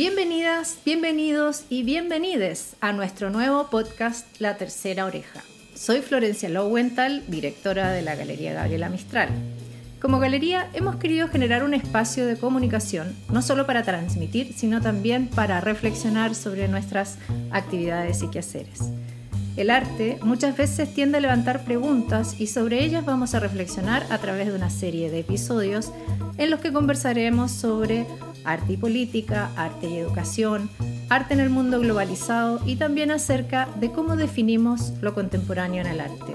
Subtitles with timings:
[0.00, 5.42] Bienvenidas, bienvenidos y bienvenides a nuestro nuevo podcast La Tercera Oreja.
[5.74, 9.28] Soy Florencia Lowenthal, directora de la Galería Gabriela Mistral.
[10.00, 15.28] Como galería hemos querido generar un espacio de comunicación, no solo para transmitir, sino también
[15.28, 17.18] para reflexionar sobre nuestras
[17.50, 18.80] actividades y quehaceres.
[19.58, 24.16] El arte muchas veces tiende a levantar preguntas y sobre ellas vamos a reflexionar a
[24.16, 25.92] través de una serie de episodios
[26.38, 28.06] en los que conversaremos sobre
[28.44, 30.70] arte y política, arte y educación,
[31.08, 36.00] arte en el mundo globalizado y también acerca de cómo definimos lo contemporáneo en el
[36.00, 36.32] arte.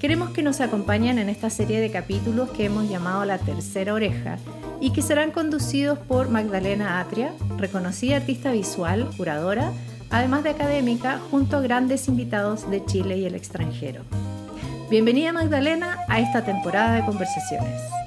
[0.00, 4.38] Queremos que nos acompañen en esta serie de capítulos que hemos llamado La Tercera Oreja
[4.80, 9.72] y que serán conducidos por Magdalena Atria, reconocida artista visual, curadora,
[10.08, 14.02] además de académica, junto a grandes invitados de Chile y el extranjero.
[14.90, 17.99] Bienvenida Magdalena a esta temporada de conversaciones.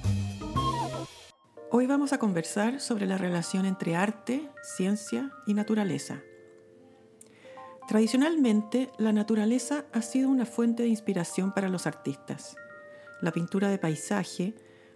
[1.76, 6.22] Hoy vamos a conversar sobre la relación entre arte, ciencia y naturaleza.
[7.88, 12.56] Tradicionalmente, la naturaleza ha sido una fuente de inspiración para los artistas.
[13.22, 14.54] La pintura de paisaje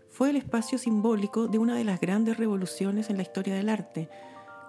[0.07, 4.07] fue el espacio simbólico de una de las grandes revoluciones en la historia del arte,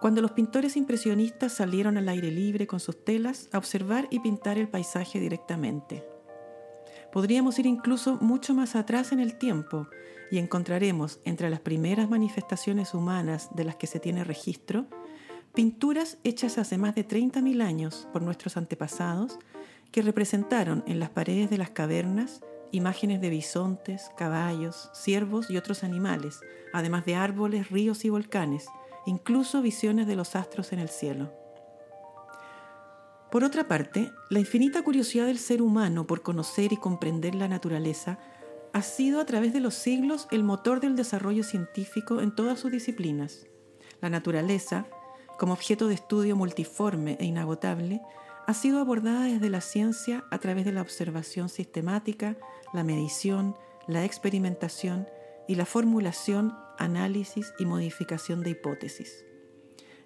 [0.01, 4.57] cuando los pintores impresionistas salieron al aire libre con sus telas a observar y pintar
[4.57, 6.09] el paisaje directamente.
[7.13, 9.89] Podríamos ir incluso mucho más atrás en el tiempo
[10.31, 14.87] y encontraremos entre las primeras manifestaciones humanas de las que se tiene registro
[15.55, 19.39] pinturas hechas hace más de 30.000 años por nuestros antepasados
[19.91, 25.85] que representaron en las paredes de las cavernas imágenes de bisontes, caballos, ciervos y otros
[25.85, 26.41] animales,
[26.73, 28.67] además de árboles, ríos y volcanes,
[29.07, 31.33] incluso visiones de los astros en el cielo.
[33.31, 38.19] Por otra parte, la infinita curiosidad del ser humano por conocer y comprender la naturaleza
[38.79, 42.71] ha sido a través de los siglos el motor del desarrollo científico en todas sus
[42.71, 43.47] disciplinas.
[44.01, 44.87] La naturaleza,
[45.37, 48.01] como objeto de estudio multiforme e inagotable,
[48.47, 52.37] ha sido abordada desde la ciencia a través de la observación sistemática,
[52.73, 53.57] la medición,
[53.89, 55.09] la experimentación
[55.49, 59.25] y la formulación, análisis y modificación de hipótesis.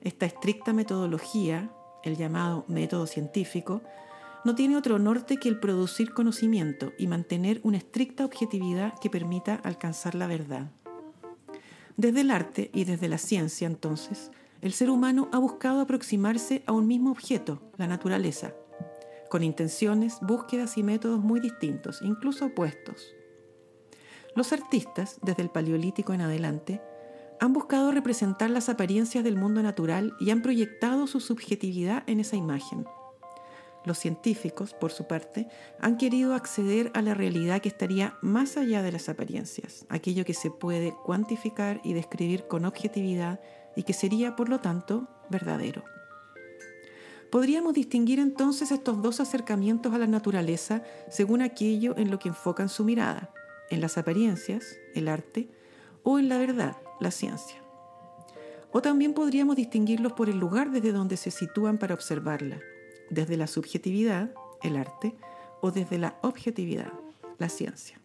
[0.01, 1.71] Esta estricta metodología,
[2.05, 3.83] el llamado método científico,
[4.45, 9.55] no tiene otro norte que el producir conocimiento y mantener una estricta objetividad que permita
[9.55, 10.71] alcanzar la verdad.
[11.97, 16.73] Desde el arte y desde la ciencia, entonces, el ser humano ha buscado aproximarse a
[16.73, 18.55] un mismo objeto, la naturaleza,
[19.29, 23.15] con intenciones, búsquedas y métodos muy distintos, incluso opuestos.
[24.35, 26.81] Los artistas, desde el Paleolítico en adelante,
[27.41, 32.37] han buscado representar las apariencias del mundo natural y han proyectado su subjetividad en esa
[32.37, 32.85] imagen.
[33.85, 35.49] Los científicos, por su parte,
[35.81, 40.35] han querido acceder a la realidad que estaría más allá de las apariencias, aquello que
[40.35, 43.41] se puede cuantificar y describir con objetividad
[43.75, 45.83] y que sería, por lo tanto, verdadero.
[47.31, 52.69] Podríamos distinguir entonces estos dos acercamientos a la naturaleza según aquello en lo que enfocan
[52.69, 53.31] su mirada,
[53.71, 55.49] en las apariencias, el arte,
[56.03, 57.57] o en la verdad, la ciencia.
[58.71, 62.61] O también podríamos distinguirlos por el lugar desde donde se sitúan para observarla,
[63.13, 64.31] desde la subjetividad,
[64.63, 65.15] el arte,
[65.61, 66.93] o desde la objetividad,
[67.39, 68.01] la ciencia.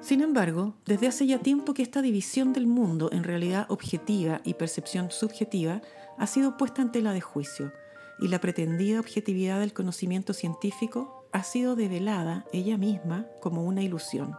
[0.00, 4.54] Sin embargo, desde hace ya tiempo que esta división del mundo en realidad objetiva y
[4.54, 5.80] percepción subjetiva
[6.18, 7.72] ha sido puesta en tela de juicio,
[8.18, 14.36] y la pretendida objetividad del conocimiento científico ha sido develada ella misma como una ilusión.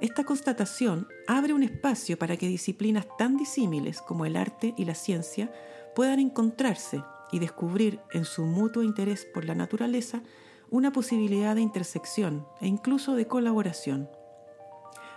[0.00, 4.94] Esta constatación abre un espacio para que disciplinas tan disímiles como el arte y la
[4.94, 5.50] ciencia
[5.94, 10.22] puedan encontrarse y descubrir en su mutuo interés por la naturaleza
[10.70, 14.08] una posibilidad de intersección e incluso de colaboración.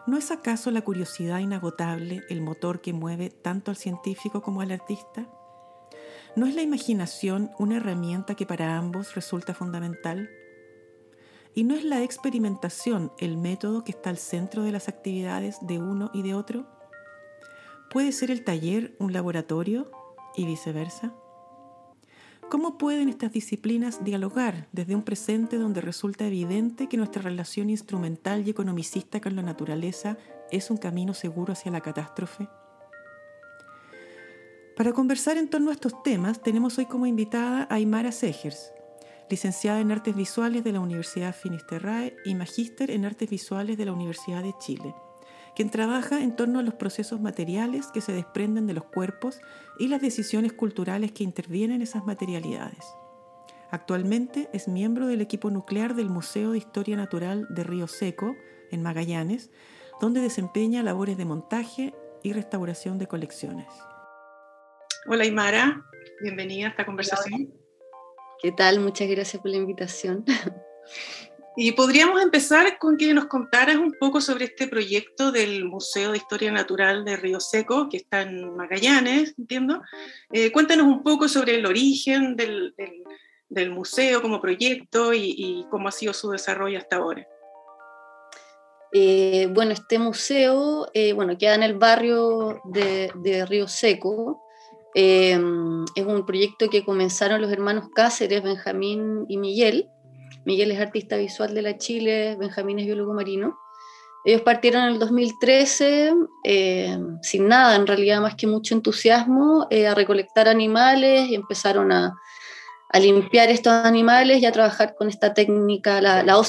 [0.08, 4.72] ¿No es acaso la curiosidad inagotable el motor que mueve tanto al científico como al
[4.72, 5.28] artista?
[6.36, 10.30] ¿No es la imaginación una herramienta que para ambos resulta fundamental?
[11.54, 15.80] ¿Y no es la experimentación el método que está al centro de las actividades de
[15.80, 16.66] uno y de otro?
[17.90, 19.92] ¿Puede ser el taller un laboratorio
[20.36, 21.14] y viceversa?
[22.50, 28.46] ¿Cómo pueden estas disciplinas dialogar desde un presente donde resulta evidente que nuestra relación instrumental
[28.46, 30.18] y economicista con la naturaleza
[30.50, 32.48] es un camino seguro hacia la catástrofe?
[34.76, 38.72] Para conversar en torno a estos temas, tenemos hoy como invitada a Aymara Segers,
[39.30, 43.94] licenciada en Artes Visuales de la Universidad Finisterrae y magíster en Artes Visuales de la
[43.94, 44.96] Universidad de Chile
[45.60, 49.42] quien trabaja en torno a los procesos materiales que se desprenden de los cuerpos
[49.78, 52.86] y las decisiones culturales que intervienen en esas materialidades.
[53.70, 58.38] Actualmente es miembro del equipo nuclear del Museo de Historia Natural de Río Seco,
[58.72, 59.52] en Magallanes,
[60.00, 63.68] donde desempeña labores de montaje y restauración de colecciones.
[65.08, 65.84] Hola Imara,
[66.22, 67.54] bienvenida a esta conversación.
[68.42, 68.80] ¿Qué tal?
[68.80, 70.24] Muchas gracias por la invitación.
[71.62, 76.18] Y podríamos empezar con que nos contaras un poco sobre este proyecto del Museo de
[76.18, 79.82] Historia Natural de Río Seco, que está en Magallanes, entiendo.
[80.32, 82.74] Eh, cuéntanos un poco sobre el origen del,
[83.72, 87.28] museo como proyecto y, cómo ha sido su desarrollo hasta ahora.
[88.94, 94.42] Eh, bueno, este museo eh, bueno, queda en el barrio de, de Río Seco.
[94.94, 99.90] es un proyecto que comenzaron los hermanos Cáceres, Benjamín y Miguel
[100.50, 103.60] Miguel es artista visual de la Chile, Benjamín es biólogo marino.
[104.26, 106.12] Ellos partieron en el 2013
[106.44, 111.92] eh, sin nada, en realidad más que mucho entusiasmo, eh, a recolectar animales y empezaron
[111.92, 112.16] a,
[112.90, 116.42] a, limpiar estos animales y a trabajar con esta técnica, la, la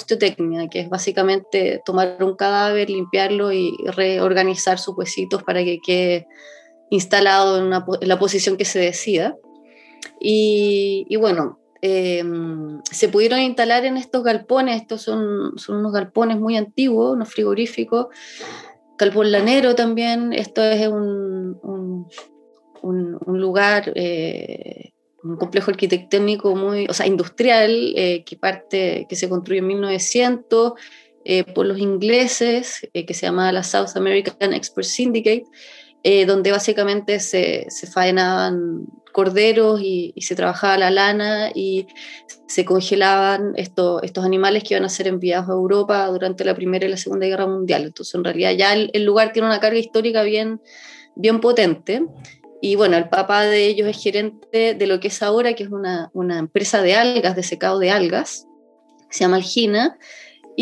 [0.70, 6.26] que es básicamente tomar un cadáver, limpiarlo y reorganizar sus huesitos para que quede
[6.88, 9.37] instalado en, la posición que se decida.
[10.19, 16.56] Y bueno, Em, se pudieron instalar en estos galpones, estos son, son unos galpones muy
[16.56, 18.08] antiguos, unos frigoríficos,
[18.98, 21.58] galpón lanero también, esto es un,
[22.82, 24.92] un, lugar, eh,
[25.22, 30.72] un complejo arquitectónico muy, o sea, industrial, eh, que parte, que se construyó en 1900
[31.24, 35.44] eh, por los ingleses, que se llama la South American Export Syndicate,
[36.26, 41.86] donde básicamente se, se faenaban corderos y, se trabajaba la lana y
[42.46, 46.86] se congelaban estos, estos animales que iban a ser enviados a Europa durante la Primera
[46.86, 47.84] y la Segunda Guerra Mundial.
[47.84, 50.60] Entonces, en realidad ya el, lugar tiene una carga histórica bien,
[51.16, 52.06] bien potente.
[52.62, 55.70] Y bueno, el papá de ellos es gerente de lo que es ahora, que es
[55.70, 58.46] una, una empresa de algas, de secado de algas,
[59.08, 59.98] se llama Algina,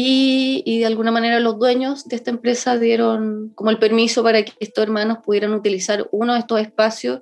[0.00, 4.52] y, de alguna manera los dueños de esta empresa dieron como el permiso para que
[4.60, 7.20] estos hermanos pudieran utilizar uno de estos espacios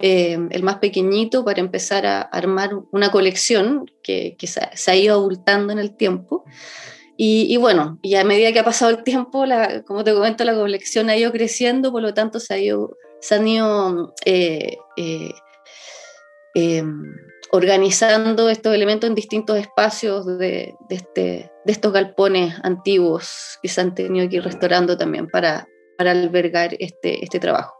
[0.00, 5.72] eh, el más pequeñito, para empezar a armar una colección que, se, ha ido abultando
[5.72, 6.44] en el tiempo.
[7.22, 10.54] Y, bueno, y a medida que ha pasado el tiempo, la, como te comento, la
[10.54, 16.82] colección ha ido creciendo, por lo tanto se, ha ido, se han ido eh, eh,
[17.52, 23.94] organizando estos elementos en distintos espacios de, este, de estos galpones antiguos que se han
[23.94, 25.68] tenido que ir restaurando también para,
[26.00, 27.74] para albergar este, este trabajo.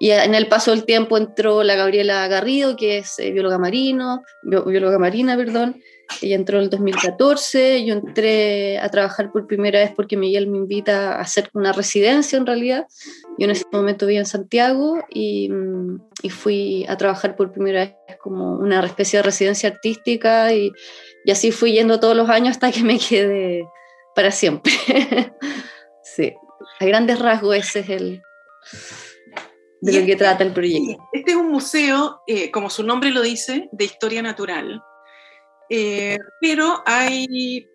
[0.00, 4.24] Y en el paso del tiempo entró la Gabriela Garrido, que es eh, bióloga marino,
[4.42, 5.80] bióloga marina, perdón.
[6.20, 10.56] Ella entró en el 2014, yo entré a trabajar por primera vez porque Miguel me
[10.58, 12.88] invita a hacer una residencia en realidad.
[13.38, 17.84] Yo en ese momento vivía en Santiago y, mm, y fui a trabajar por primera
[17.84, 20.72] vez como una especie de residencia artística y,
[21.24, 23.64] y así fui yendo todos los años hasta que me quedé
[24.16, 24.72] para siempre.
[26.02, 26.34] sí,
[26.80, 28.22] a grandes rasgos ese es el,
[29.82, 31.08] de lo que este trata el proyecto.
[31.12, 34.82] Este es un museo, eh, como su nombre lo dice, de historia natural,
[35.68, 37.66] eh, pero hay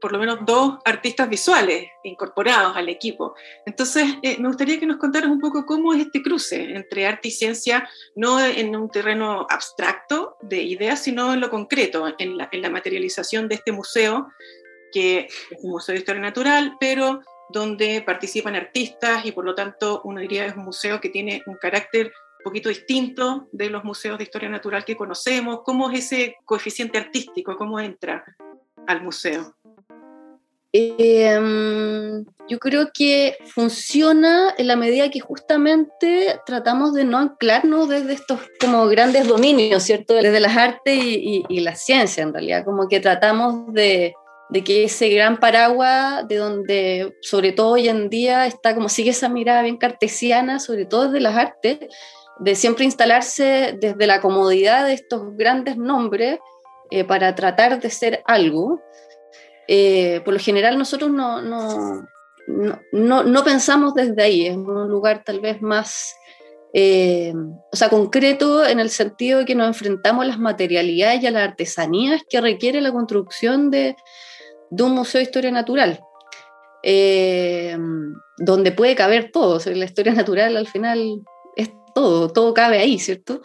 [0.00, 3.34] por lo menos dos artistas visuales incorporados al equipo.
[3.64, 7.28] Entonces, eh, me gustaría que nos contaras un poco cómo es este cruce entre arte
[7.28, 12.48] y ciencia, no en un terreno abstracto de ideas, sino en lo concreto, en la,
[12.52, 14.28] en la materialización de este museo,
[14.92, 15.20] que
[15.50, 20.20] es un museo de historia natural, pero donde participan artistas y por lo tanto uno
[20.20, 24.24] diría es un museo que tiene un carácter un poquito distinto de los museos de
[24.24, 25.60] historia natural que conocemos.
[25.64, 27.56] ¿Cómo es ese coeficiente artístico?
[27.56, 28.24] ¿Cómo entra
[28.86, 29.54] al museo?
[30.72, 38.12] Em, yo creo que funciona en la medida que justamente tratamos de no anclarnos desde
[38.12, 40.14] estos como grandes dominios, ¿cierto?
[40.14, 44.14] Desde las artes y, y la ciencia en realidad, como que tratamos de,
[44.48, 49.10] de que ese gran paraguas, de donde sobre todo hoy en día está como sigue
[49.10, 51.78] esa mirada bien cartesiana, sobre todo desde las artes,
[52.38, 56.38] de siempre instalarse desde la comodidad de estos grandes nombres
[56.90, 58.80] eh, para tratar de ser algo.
[59.68, 62.06] Eh, por lo general nosotros no, no,
[62.92, 66.14] no, no, pensamos desde ahí, es un lugar tal vez más...
[66.78, 67.32] Eh,
[67.72, 71.30] o sea, concreto en el sentido de que nos enfrentamos a las materialidades y a
[71.30, 73.96] las artesanías que requiere la construcción de,
[74.70, 76.00] de un museo de historia natural,
[76.82, 77.76] eh,
[78.38, 79.60] donde puede caber todo.
[79.64, 81.22] la historia natural al final
[81.56, 83.42] es todo, todo cabe ahí, ¿cierto?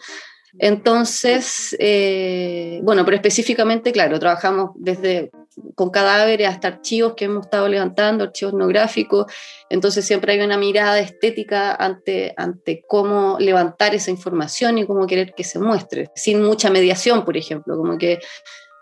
[0.58, 5.30] Entonces, eh, bueno, pero específicamente, claro, trabajamos desde
[5.74, 9.26] con cadáveres hasta archivos que hemos estado levantando, archivos etnográficos,
[9.68, 15.34] entonces siempre hay una mirada estética ante, ante cómo levantar esa información y cómo querer
[15.34, 18.18] que se muestre, sin mucha mediación, por ejemplo, como que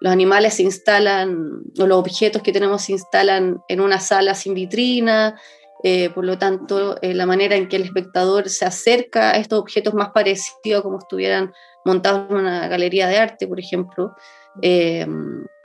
[0.01, 4.55] los animales se instalan, o los objetos que tenemos se instalan en una sala sin
[4.55, 5.39] vitrina,
[5.83, 9.59] eh, por lo tanto, eh, la manera en que el espectador se acerca a estos
[9.59, 11.53] objetos más parecidos como estuvieran
[11.85, 14.15] montados en una galería de arte, por ejemplo,
[14.61, 15.07] eh,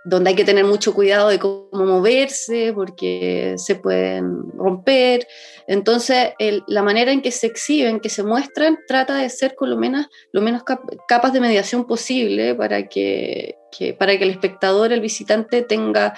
[0.05, 5.27] donde hay que tener mucho cuidado de cómo moverse porque se pueden romper.
[5.67, 6.33] Entonces,
[6.67, 10.07] la manera en que se exhiben, que se muestran, trata de ser con lo menos,
[10.31, 10.63] lo menos
[11.07, 13.57] capas de mediación posible para que,
[13.97, 16.17] para que el espectador, el visitante, tenga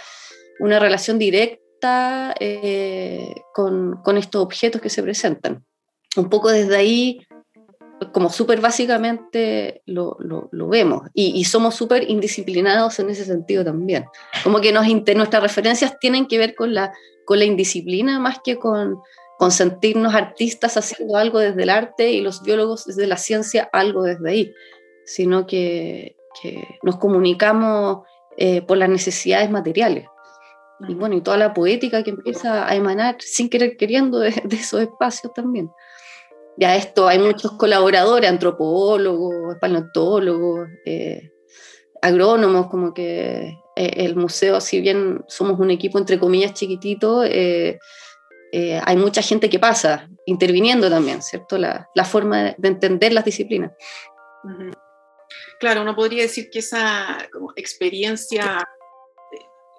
[0.60, 5.64] una relación directa eh, con, con, estos objetos que se presentan.
[6.18, 7.22] Un poco desde ahí,
[8.12, 13.64] como súper básicamente lo, lo, lo, vemos y, y somos súper indisciplinados en ese sentido
[13.64, 14.06] también.
[14.44, 16.94] Como que nos, nuestras referencias tienen que ver con la,
[17.26, 19.00] con la indisciplina más que con,
[19.38, 24.04] con sentirnos artistas haciendo algo desde el arte y los biólogos desde la ciencia algo
[24.04, 24.54] desde ahí,
[25.06, 28.06] sino que, que nos comunicamos
[28.38, 30.06] eh, por las necesidades materiales
[30.88, 34.82] y bueno, y toda la poética que empieza a emanar sin querer queriendo de, esos
[34.82, 35.72] espacios también.
[36.58, 41.32] Ya esto, hay muchos colaboradores, antropólogos, paleontólogos, eh,
[42.02, 47.80] agrónomos, como que eh, el museo, si bien somos un equipo entre comillas chiquitito, eh,
[48.52, 51.60] hay mucha gente que pasa interviniendo también, ¿cierto?
[51.60, 53.72] La, la forma de entender las disciplinas.
[55.60, 58.68] Claro, uno podría decir que esa como, experiencia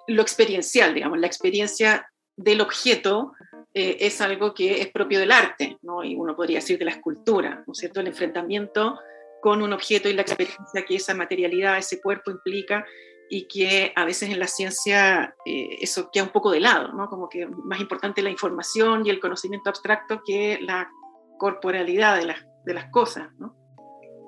[0.09, 3.33] lo experiencial, digamos, la experiencia del objeto
[3.73, 6.03] eh, es algo que es propio del arte, ¿no?
[6.03, 7.99] y uno podría decir de la escultura, ¿no es cierto?
[7.99, 8.99] El enfrentamiento
[9.41, 12.85] con un objeto y la experiencia que esa materialidad, ese cuerpo implica
[13.29, 17.07] y que a veces en la ciencia eh, eso queda un poco de lado, ¿no?
[17.09, 20.89] Como que más importante la información y el conocimiento abstracto que la
[21.37, 23.55] corporalidad de las, de las cosas, ¿no?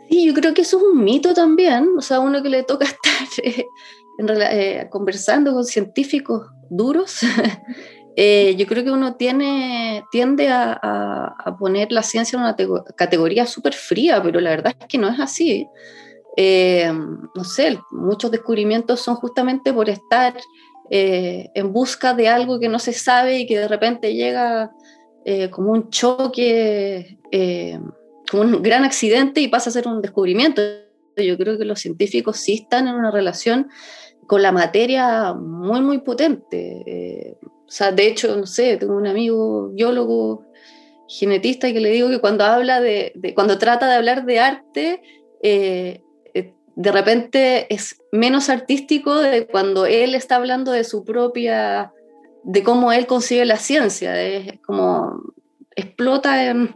[0.07, 2.85] Sí, yo creo que eso es un mito también, o sea, uno que le toca
[2.85, 3.65] estar eh,
[4.19, 7.21] eh, conversando con científicos duros,
[8.15, 12.55] eh, yo creo que uno tiene, tiende a, poner la ciencia en una
[12.95, 15.67] categoría súper fría, pero la verdad es que no es así.
[16.37, 16.91] Eh,
[17.35, 20.33] no sé, muchos descubrimientos son justamente por estar
[20.93, 24.71] en busca de algo que no se sabe y que de repente llega
[25.49, 27.17] como un choque,
[28.29, 30.61] como un gran accidente y pasa a ser un descubrimiento.
[31.15, 33.69] Yo creo que los científicos sí están en una relación
[34.31, 36.83] con la materia muy, muy potente.
[36.85, 37.37] Eh,
[37.71, 40.43] o sea, de hecho, no sé, tengo un amigo biólogo,
[41.07, 45.01] genetista, que le digo que cuando habla de, cuando trata de hablar de arte,
[45.41, 46.01] eh,
[46.33, 51.93] eh, de repente es menos artístico de cuando él está hablando de su propia,
[52.43, 55.33] de cómo él concibe la ciencia, es como
[55.77, 56.75] explota en,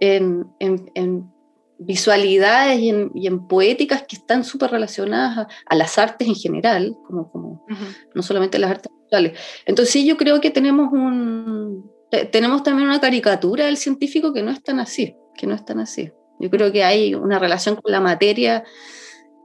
[0.00, 1.32] en, en
[1.78, 2.90] visualidades y
[3.26, 7.64] en, poéticas que están súper relacionadas a, las artes en general, como, como
[8.14, 9.38] no solamente las artes visuales.
[9.64, 11.90] Entonces sí, yo creo que tenemos, un,
[12.30, 15.80] tenemos también una caricatura del científico que no es tan así, que no es tan
[15.80, 16.10] así.
[16.38, 18.64] Yo creo que hay una relación con la materia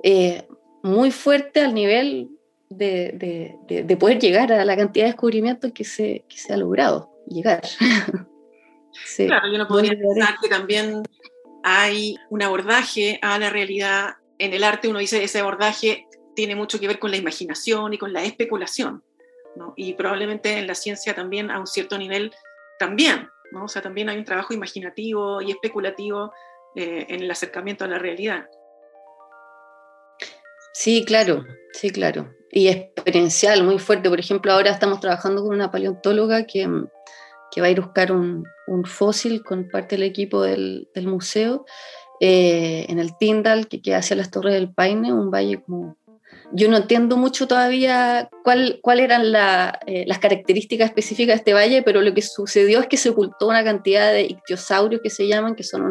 [0.04, 0.48] eh,
[0.84, 2.30] muy fuerte al nivel
[2.70, 7.12] de, de, poder llegar a la cantidad de descubrimientos que se, que se ha logrado
[7.28, 7.62] llegar.
[9.18, 11.04] claro, yo no podría pensar que también
[11.64, 14.16] hay un abordaje a la realidad.
[14.38, 17.98] En el arte uno dice ese abordaje tiene mucho que ver con la imaginación y
[17.98, 19.04] con la especulación,
[19.56, 19.74] ¿no?
[19.76, 22.34] Y probablemente en la ciencia también a un cierto nivel
[22.80, 23.66] también, ¿no?
[23.66, 26.32] O sea, también hay un trabajo imaginativo y especulativo
[26.76, 28.48] eh, en el acercamiento a la realidad.
[30.74, 32.34] Sí, claro, sí, claro.
[32.52, 34.10] Y experiencial, muy fuerte.
[34.10, 36.68] Por ejemplo, ahora estamos trabajando con una paleontóloga que
[37.52, 41.08] que va a ir a buscar un, un fósil con parte del equipo del, del
[41.08, 41.66] museo
[42.20, 45.98] eh, en el Tyndall, que queda hacia las Torres del Paine, un valle como...
[46.54, 49.24] Yo no entiendo mucho todavía cuáles cuál eran
[49.88, 53.48] eh, las características específicas de este valle, pero lo que sucedió es que se ocultó
[53.48, 55.84] una cantidad de ictiosaurios que se llaman, que son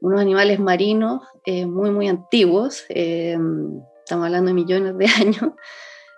[0.00, 5.52] unos animales marinos eh, muy, muy antiguos, estamos hablando de millones de años,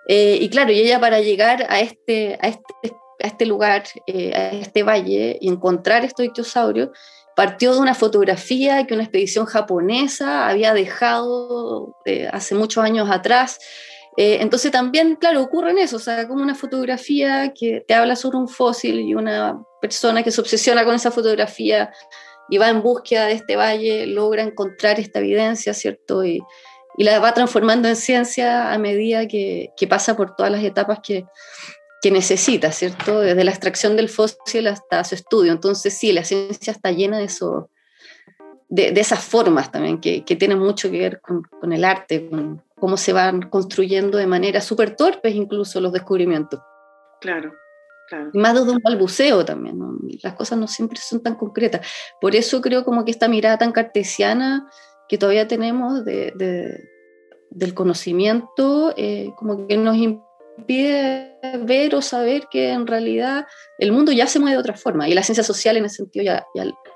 [0.08, 4.82] y claro, ella para llegar a este, a este a este lugar, eh, a este
[4.82, 6.90] valle, y encontrar estos ictiosaurios,
[7.36, 13.58] partió de una fotografía que una expedición japonesa había dejado eh, hace muchos años atrás.
[14.16, 18.16] Eh, entonces también, claro, ocurre en eso, o sea, como una fotografía que te habla
[18.16, 21.92] sobre un fósil y una persona que se obsesiona con esa fotografía
[22.48, 26.24] y va en búsqueda de este valle, logra encontrar esta evidencia, ¿cierto?
[26.24, 26.40] Y,
[26.96, 31.00] y la va transformando en ciencia a medida que, que pasa por todas las etapas
[31.02, 31.26] que,
[32.06, 33.18] que necesita, ¿cierto?
[33.18, 35.50] Desde la extracción del fósil hasta su estudio.
[35.50, 37.68] Entonces, sí, la ciencia está llena de eso,
[38.68, 42.62] de, esas formas también, que, que, tienen mucho que ver con, con, el arte, con
[42.78, 46.60] cómo se van construyendo de manera súper torpes incluso los descubrimientos.
[47.20, 47.52] Claro.
[48.32, 49.76] Y más desde un balbuceo también,
[50.22, 51.84] las cosas no siempre son tan concretas.
[52.20, 54.70] Por eso creo como que esta mirada tan cartesiana
[55.08, 56.88] que todavía tenemos de,
[57.50, 63.46] del conocimiento, eh, como que nos impide ver o saber que en realidad
[63.78, 65.08] el mundo ya se mueve de otra forma.
[65.08, 66.46] Y la ciencia social en ese sentido ya,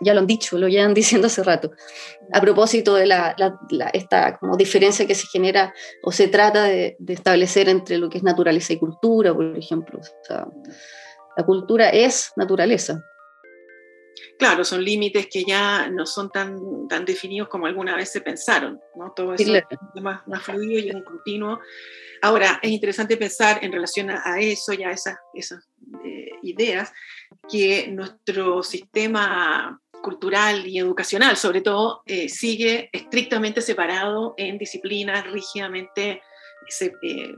[0.01, 1.73] ya, lo han dicho, lo llevan diciendo hace rato.
[2.33, 3.35] A propósito de la,
[3.93, 8.25] esta como diferencia que se genera o se trata de, establecer entre lo que es
[8.25, 10.01] naturaleza y cultura, por ejemplo.
[11.37, 13.05] la cultura es naturaleza.
[14.39, 18.81] Claro, son límites que ya no son tan, tan definidos como alguna vez se pensaron,
[18.97, 19.13] ¿no?
[19.13, 19.65] Todo eso es
[20.03, 21.61] más, más fluido y un continuo.
[22.23, 25.69] Ahora, es interesante pensar en relación a, eso y a esas, esas
[26.05, 26.93] eh, ideas,
[27.51, 36.23] que nuestro sistema cultural y educacional, sobre todo, eh, sigue estrictamente separado en disciplinas rígidamente
[37.03, 37.35] eh,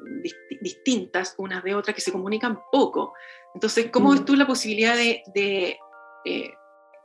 [0.60, 3.14] distintas unas de otras que se comunican poco.
[3.54, 4.24] Entonces, ¿cómo ves mm.
[4.24, 5.78] tú la posibilidad de, de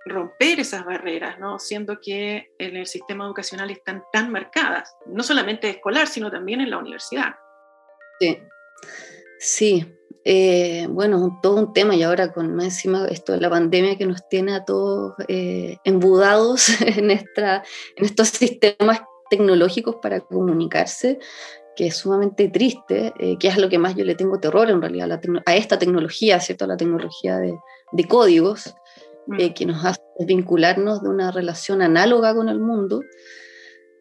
[0.09, 1.59] romper esas barreras, ¿no?
[1.59, 6.69] siendo que en el sistema educacional están tan marcadas, no solamente escolar, sino también en
[6.69, 7.35] la universidad.
[8.19, 8.37] Sí,
[9.39, 9.93] sí.
[10.29, 14.05] Eh, bueno, todo un tema y ahora con más encima esto de la pandemia que
[14.05, 17.63] nos tiene a todos eh, embudados en, esta,
[17.95, 21.19] en estos sistemas tecnológicos para comunicarse,
[21.77, 24.81] que es sumamente triste, eh, que es lo que más yo le tengo terror en
[24.81, 26.65] realidad a, esta tecnología, ¿cierto?
[26.65, 27.57] A la tecnología de,
[27.91, 28.75] de códigos,
[29.37, 29.53] eh, mm.
[29.53, 33.01] que nos hace vincularnos de una relación análoga con el mundo.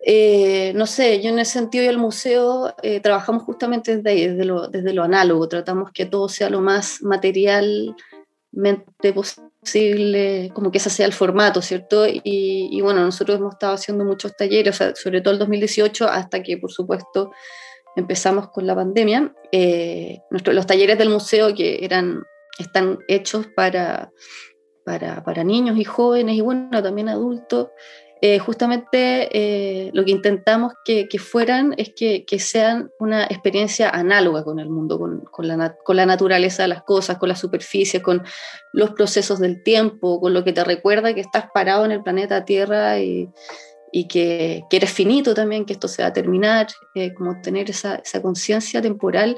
[0.04, 4.28] Eh, no sé, yo en ese sentido y el museo eh, trabajamos justamente desde ahí,
[4.28, 7.96] desde lo, desde lo análogo, tratamos que todo sea lo más materialmente
[9.12, 12.06] posible, como que ese sea el formato, ¿cierto?
[12.06, 16.56] Y, y bueno, nosotros hemos estado haciendo muchos talleres, sobre todo el 2018, hasta que
[16.56, 17.32] por supuesto
[17.96, 19.34] empezamos con la pandemia.
[20.30, 22.22] Nuestro, los talleres del museo que eran,
[22.60, 24.12] están hechos para
[24.86, 27.70] para, para niños y jóvenes y bueno, también adultos,
[28.22, 33.90] eh, justamente eh, lo que intentamos que, que fueran es que, que, sean una experiencia
[33.90, 37.34] análoga con el mundo, con, con, la, con, la, naturaleza de las cosas, con la
[37.34, 38.22] superficie, con
[38.72, 42.44] los procesos del tiempo, con lo que te recuerda que estás parado en el planeta
[42.44, 43.28] Tierra y,
[43.90, 47.68] y que, que, eres finito también, que esto se va a terminar, eh, como tener
[47.68, 49.36] esa, esa conciencia temporal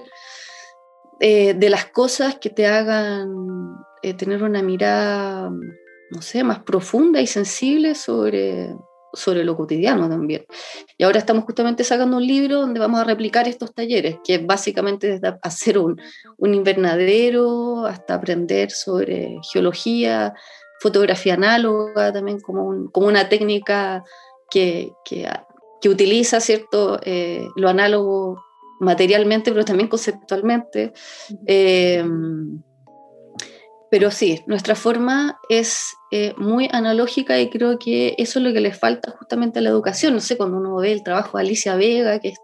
[1.20, 7.26] de las cosas que te hagan eh, tener una mirada, no sé, más profunda y
[7.26, 8.74] sensible sobre,
[9.12, 10.46] sobre lo cotidiano también.
[10.96, 14.46] Y ahora estamos justamente sacando un libro donde vamos a replicar estos talleres, que es
[14.46, 16.00] básicamente desde hacer un,
[16.36, 20.34] un invernadero hasta aprender sobre geología,
[20.80, 24.04] fotografía análoga, también como, como una técnica
[24.50, 25.28] que, que,
[25.80, 27.00] que utiliza ¿cierto?
[27.02, 28.42] Eh, lo análogo
[28.80, 30.92] materialmente, pero también conceptualmente.
[33.90, 38.60] Pero sí, nuestra forma es eh, muy analógica y creo que eso es lo que
[38.60, 40.14] le falta justamente a la educación.
[40.14, 42.38] No sé, cuando uno ve el trabajo de Alicia Vega, que es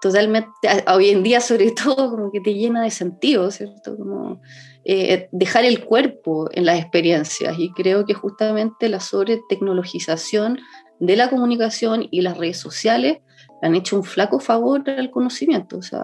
[0.00, 0.50] totalmente,
[0.88, 3.96] hoy en día sobre todo, como que te llena de sentido, ¿cierto?
[3.96, 4.40] Como
[4.84, 7.56] eh, dejar el cuerpo en las experiencias.
[7.58, 10.58] Y creo que justamente la sobretecnologización
[10.98, 13.18] de la comunicación y las redes sociales
[13.62, 15.78] han hecho un flaco favor al conocimiento.
[15.78, 16.02] O sea,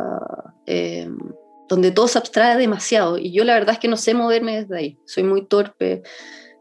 [0.66, 1.08] eh,
[1.68, 3.18] donde todo se abstrae demasiado.
[3.18, 4.98] Y yo la verdad es que no sé moverme desde ahí.
[5.04, 6.02] Soy muy torpe.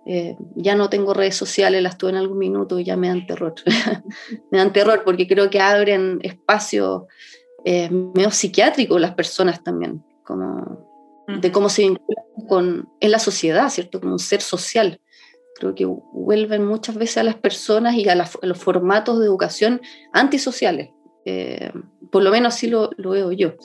[0.08, 3.26] Eh, ya no tengo redes sociales, las tuve en algún minuto y ya me dan
[3.26, 3.56] terror.
[4.52, 7.04] me dan terror porque creo que abren espacios
[7.68, 10.86] eh, medio psiquiátricos las personas también, como
[11.28, 14.00] de cómo se vinculan con, en la sociedad, ¿cierto?
[14.00, 15.02] Como un ser social.
[15.56, 19.82] Creo que vuelven muchas veces a las personas y a, los formatos de educación
[20.14, 20.92] antisociales.
[21.26, 21.72] Eh,
[22.12, 23.56] por lo menos así lo, lo veo yo.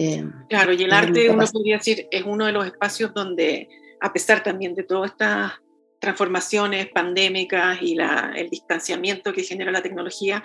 [0.00, 3.68] Eh, claro, y el arte, uno podría decir, es uno de los espacios donde,
[4.00, 5.54] a pesar también de todas estas
[5.98, 7.96] transformaciones pandémicas y
[8.36, 10.44] el distanciamiento que genera la tecnología,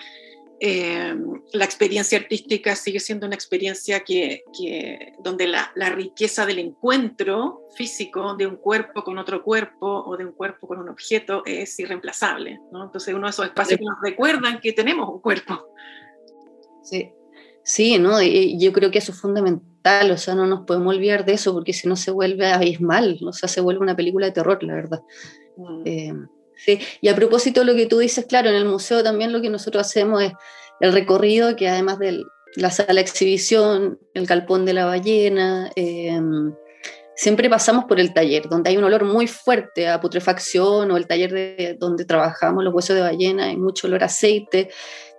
[0.59, 1.15] eh,
[1.51, 4.43] la experiencia artística sigue siendo una experiencia que,
[5.19, 10.31] donde la, riqueza del encuentro físico de un cuerpo con otro cuerpo o de un
[10.31, 12.59] cuerpo con un objeto es irreemplazable.
[12.71, 12.85] ¿no?
[12.85, 15.67] Entonces, uno de esos espacios que nos recuerdan que tenemos un cuerpo.
[16.81, 17.11] Sí,
[17.63, 18.21] Sí, ¿no?
[18.21, 21.71] Yo creo que eso es fundamental, o sea, no nos podemos olvidar de eso, porque
[21.71, 25.01] si no se vuelve abismal, o sea, se vuelve una película de terror, la verdad.
[25.55, 25.81] Mm.
[25.85, 26.13] Eh,
[26.57, 29.41] sí, y a propósito de lo que tú dices, claro, en el museo también lo
[29.41, 30.33] que nosotros hacemos es
[30.81, 32.23] el recorrido, que además de
[32.55, 36.19] la sala de exhibición, el galpón de la ballena, eh,
[37.15, 41.07] siempre pasamos por el taller, donde hay un olor muy fuerte a putrefacción, o el
[41.07, 44.69] taller de, donde trabajamos los huesos de ballena, hay mucho olor a aceite,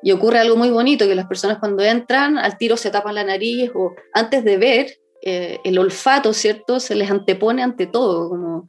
[0.04, 3.24] y ocurre algo muy bonito, que las personas cuando entran al tiro se tapan la
[3.24, 6.78] nariz o antes de ver, eh, el olfato, ¿cierto?
[6.78, 8.68] Se les antepone ante todo, como,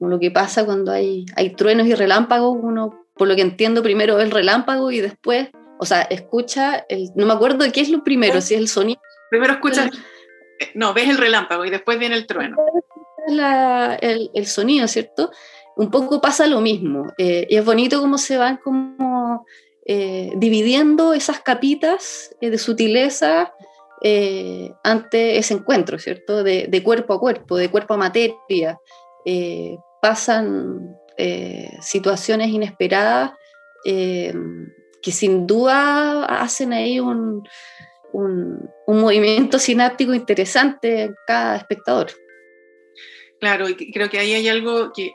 [0.00, 4.16] lo que pasa cuando hay, hay truenos y relámpagos, uno, por lo que entiendo, primero
[4.16, 7.90] ve el relámpago y después, o sea, escucha, el, no me acuerdo de qué es
[7.90, 9.02] lo primero, si es el sonido.
[9.28, 9.90] Primero escuchas,
[10.60, 12.56] eh, no, ves el relámpago y después viene el trueno.
[13.28, 15.30] el, el, sonido, ¿cierto?
[15.76, 17.12] Un poco pasa lo mismo.
[17.18, 19.44] y es bonito cómo se van como
[19.92, 23.52] eh, dividiendo esas capitas eh, de sutileza
[24.00, 26.44] eh, ante ese encuentro, ¿cierto?
[26.44, 28.78] De, cuerpo a cuerpo, de cuerpo a materia.
[30.00, 30.96] pasan
[31.80, 33.32] situaciones inesperadas
[33.84, 37.42] que sin duda hacen ahí un,
[38.12, 42.12] un, un movimiento sináptico interesante en cada espectador.
[43.40, 45.14] Claro, y creo que ahí hay algo que,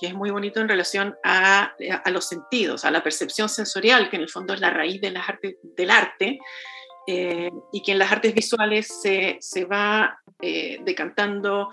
[0.00, 1.74] es muy bonito en relación a,
[2.06, 5.28] los sentidos, a la percepción sensorial, que en el fondo es la raíz de las
[5.28, 6.38] artes, del arte,
[7.06, 11.68] eh, y que en las artes visuales se, va eh, decantando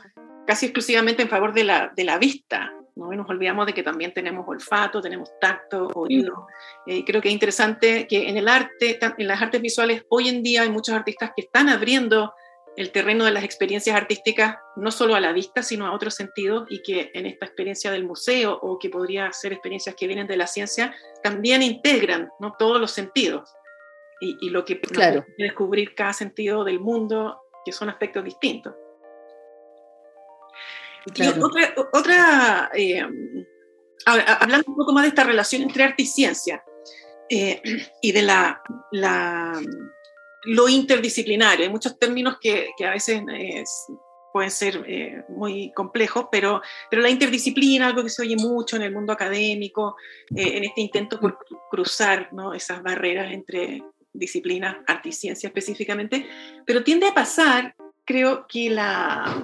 [0.45, 2.73] casi exclusivamente en favor de la, de la vista.
[2.95, 3.09] ¿no?
[3.13, 6.47] nos olvidamos de que también tenemos olfato, tenemos tacto, oído.
[6.85, 10.43] Eh, creo que es interesante que en el arte, en las artes visuales, hoy en
[10.43, 12.33] día hay muchos artistas que están abriendo
[12.75, 16.65] el terreno de las experiencias artísticas no solo a la vista, sino a otros sentidos
[16.69, 20.37] y que en esta experiencia del museo o que podría ser experiencias que vienen de
[20.37, 22.55] la ciencia, también integran ¿no?
[22.57, 23.49] todos los sentidos
[24.21, 25.25] y, lo que claro.
[25.37, 28.73] descubrir cada sentido del mundo, que son aspectos distintos.
[31.13, 33.05] Y otra, otra eh,
[34.05, 36.63] hablando un poco más de esta relación entre arte y ciencia
[37.29, 37.61] eh,
[38.01, 39.61] y de la, la
[40.45, 41.65] lo interdisciplinario.
[41.65, 43.63] Hay muchos términos que, a veces eh,
[44.33, 48.81] pueden ser eh, muy complejos, pero, pero la interdisciplina, algo que se oye mucho en
[48.81, 49.95] el mundo académico,
[50.35, 51.37] eh, en este intento por
[51.69, 56.27] cruzar esas barreras entre disciplinas, arte y ciencia específicamente,
[56.65, 57.75] pero tiende a pasar,
[58.05, 59.43] creo que, la,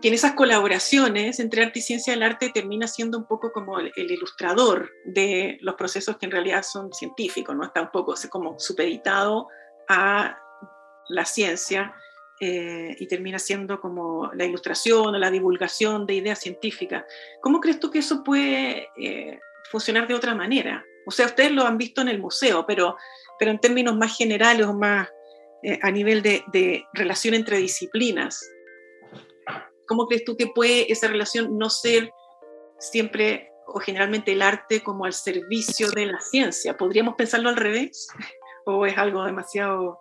[0.00, 3.78] que en esas colaboraciones entre arte y ciencia el arte termina siendo un poco como
[3.78, 7.64] el, ilustrador de los procesos que en realidad son científicos, ¿no?
[7.64, 9.48] Está un poco como supeditado
[9.88, 10.38] a
[11.08, 11.94] la ciencia
[12.40, 17.04] eh, y termina siendo como la ilustración o la divulgación de ideas científicas.
[17.40, 20.84] ¿Cómo crees tú que eso puede eh, funcionar de otra manera?
[21.04, 22.96] O sea, ustedes lo han visto en el museo, pero,
[23.38, 25.08] pero en términos más generales o más
[25.64, 28.40] eh, a nivel de, de, relación entre disciplinas.
[29.88, 32.12] ¿Cómo crees tú que puede esa relación no ser
[32.78, 36.76] siempre o generalmente el arte como al servicio de la ciencia?
[36.76, 38.06] ¿Podríamos pensarlo al revés?
[38.76, 39.98] O es algo demasiado...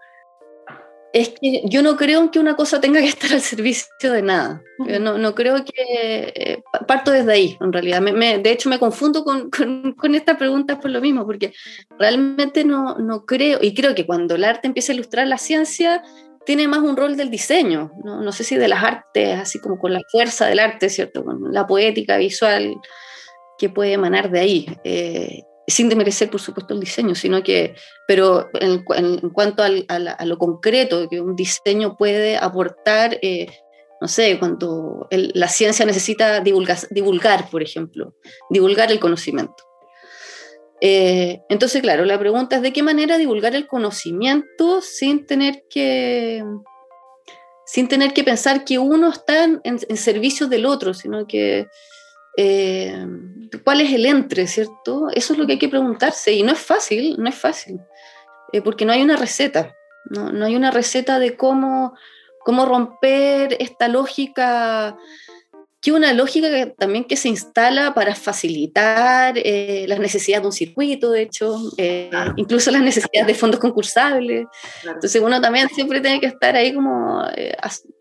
[1.14, 4.62] Es que yo no creo que una cosa tenga que estar al servicio de nada.
[5.00, 6.34] no, no, creo que...
[6.36, 8.02] Eh, parto desde ahí, en realidad.
[8.02, 11.54] Me, de hecho, me confundo con, con, con, estas preguntas por lo mismo, porque
[11.98, 16.04] realmente no, no creo, y creo que cuando el arte empieza a ilustrar la ciencia,
[16.48, 18.22] tiene más un rol del diseño, ¿no?
[18.22, 21.26] no sé si de las artes, así como con la fuerza del arte, ¿cierto?
[21.26, 22.76] Con la poética visual
[23.58, 24.66] que puede emanar de ahí.
[24.86, 27.76] Eh, sin demerecer, por supuesto, el diseño, sino que,
[28.08, 28.84] pero en,
[29.32, 33.48] cuanto a, lo concreto que un diseño puede aportar, eh,
[34.00, 38.16] no sé, cuando la ciencia necesita divulgar, divulgar, por ejemplo,
[38.50, 39.56] divulgar el conocimiento.
[40.80, 46.46] Eh, entonces, claro, la pregunta es de qué manera divulgar el conocimiento sin tener que,
[47.66, 51.68] sin tener que pensar que uno está en, en servicio del otro, sino que
[52.40, 52.96] eh,
[53.64, 55.08] cuál es el entre, ¿cierto?
[55.12, 57.80] Eso es lo que hay que preguntarse y no es fácil, no es fácil,
[58.54, 59.76] eh, porque no hay una receta,
[60.12, 61.96] no, hay una receta de cómo,
[62.46, 64.96] cómo romper esta lógica,
[65.82, 70.54] que una lógica que, también que se instala para facilitar eh, las necesidades de un
[70.54, 71.60] circuito, de hecho,
[72.36, 74.46] incluso las necesidades de fondos concursables.
[74.84, 77.24] Entonces uno también siempre tiene que estar ahí como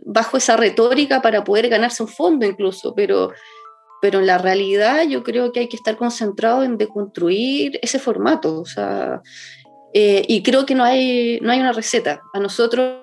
[0.01, 3.33] bajo esa retórica para poder ganarse un fondo incluso, pero
[4.01, 8.61] pero en la realidad yo creo que hay que estar concentrado en deconstruir ese formato,
[8.61, 9.23] o sea,
[9.95, 12.21] eh, y creo que no hay, no hay una receta.
[12.35, 13.03] A nosotros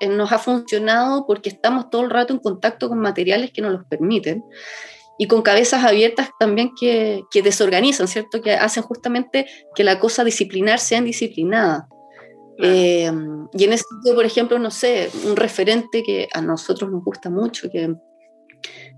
[0.00, 3.72] eh, nos ha funcionado porque estamos todo el rato en contacto con materiales que nos
[3.72, 4.44] los permiten
[5.18, 8.40] y con cabezas abiertas también que, que desorganizan, ¿cierto?
[8.40, 11.88] Que hacen justamente que la cosa disciplinar sea indisciplinada.
[12.58, 13.10] Eh,
[13.52, 17.30] y en ese sentido, por ejemplo, no sé, un referente que a nosotros nos gusta
[17.30, 17.94] mucho, que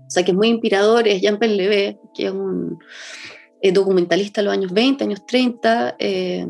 [0.07, 2.79] o sea, que es muy inspirador, es Jean Penlevé, que es un
[3.61, 5.95] eh, documentalista de los años 20, años 30.
[5.99, 6.45] Eh,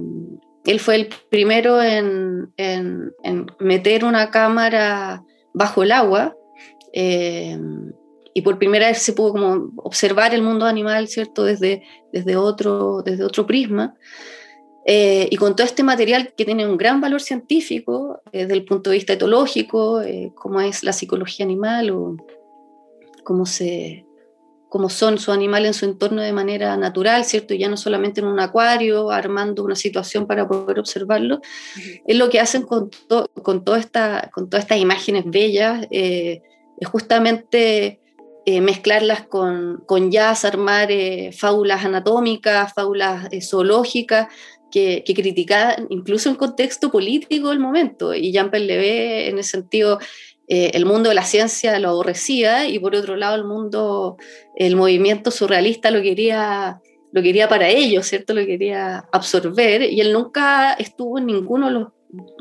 [0.65, 3.13] él fue el primero en, en,
[3.59, 6.35] meter una cámara bajo el agua
[6.91, 7.57] eh,
[8.33, 11.43] y por primera vez se pudo como observar el mundo animal, ¿cierto?
[11.43, 13.95] Desde, desde, otro, desde otro prisma.
[14.87, 18.65] Eh, y con todo este material que tiene un gran valor científico eh, desde el
[18.65, 22.17] punto de vista etológico, eh, como es la psicología animal o
[23.25, 24.05] cómo, se,
[24.69, 27.53] cómo son sus animales en su entorno de manera natural, ¿cierto?
[27.53, 31.41] Y ya no solamente en un acuario, armando una situación para poder observarlo,
[32.07, 32.89] es lo que hacen con,
[33.43, 36.39] con, toda esta, con todas estas imágenes bellas, es
[36.85, 37.99] justamente
[38.45, 40.89] mezclarlas con, con jazz, armar
[41.37, 44.27] fábulas anatómicas, fábulas zoológicas,
[44.71, 48.13] que, que criticaba incluso el contexto político del momento.
[48.13, 49.99] Y Jean-Pierre Levé, en ese sentido,
[50.47, 54.17] eh, el mundo de la ciencia lo aborrecía y por otro lado el mundo,
[54.55, 56.81] el movimiento surrealista lo quería,
[57.11, 58.33] lo quería para ellos, ¿cierto?
[58.33, 61.87] Lo quería absorber y él nunca estuvo en ninguno de los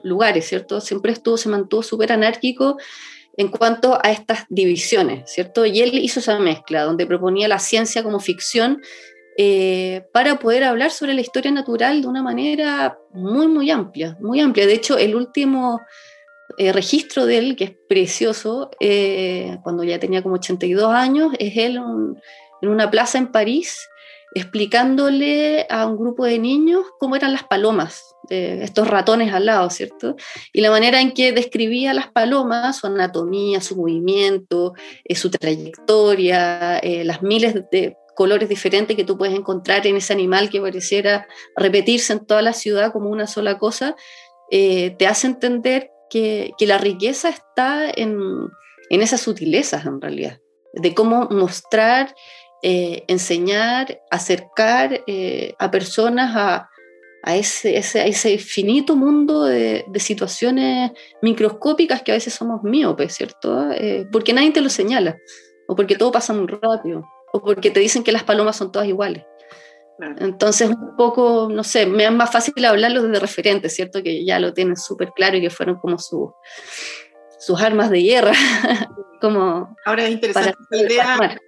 [0.03, 0.81] lugares, ¿cierto?
[0.81, 2.77] Siempre estuvo, se mantuvo súper anárquico
[3.37, 5.65] en cuanto a estas divisiones, ¿cierto?
[5.67, 8.83] Y él hizo esa mezcla donde proponía la ciencia como ficción
[9.37, 14.41] eh, para poder hablar sobre la historia natural de una manera muy, muy amplia, muy
[14.41, 14.67] amplia.
[14.67, 15.81] De hecho, el último
[16.59, 21.57] eh, registro de él, que es precioso, eh, cuando ya tenía como 82 años, es
[21.57, 21.77] él
[22.63, 23.89] en una plaza en París
[24.37, 30.17] explicándole a un grupo de niños cómo eran las palomas, estos ratones al lado, ¿cierto?
[30.53, 34.73] Y la manera en que describía las palomas, su anatomía, su movimiento,
[35.15, 40.61] su trayectoria, las miles de colores diferentes que tú puedes encontrar en ese animal que
[40.61, 43.97] pareciera repetirse en toda la ciudad como una sola cosa,
[44.51, 48.19] eh, te hace entender que, la riqueza está en,
[48.91, 50.41] en, esas sutilezas en realidad,
[50.73, 52.15] de cómo mostrar,
[52.63, 56.71] eh, enseñar, acercar eh, a personas a,
[57.23, 63.15] a ese, ese, ese, finito mundo de, de, situaciones microscópicas que a veces somos miopes,
[63.15, 63.69] ¿cierto?
[64.13, 65.17] porque nadie te lo señala
[65.69, 68.89] o porque todo pasa muy rápido o porque te dicen que las palomas son todas
[68.89, 69.25] iguales.
[70.19, 74.03] Entonces, un poco, no sé, me es más fácil hablarlo desde referentes, ¿cierto?
[74.03, 76.33] Que ya lo tienen súper claro y que fueron como su,
[77.39, 78.33] sus armas de guerra.
[79.21, 81.39] como Ahora es interesante la idea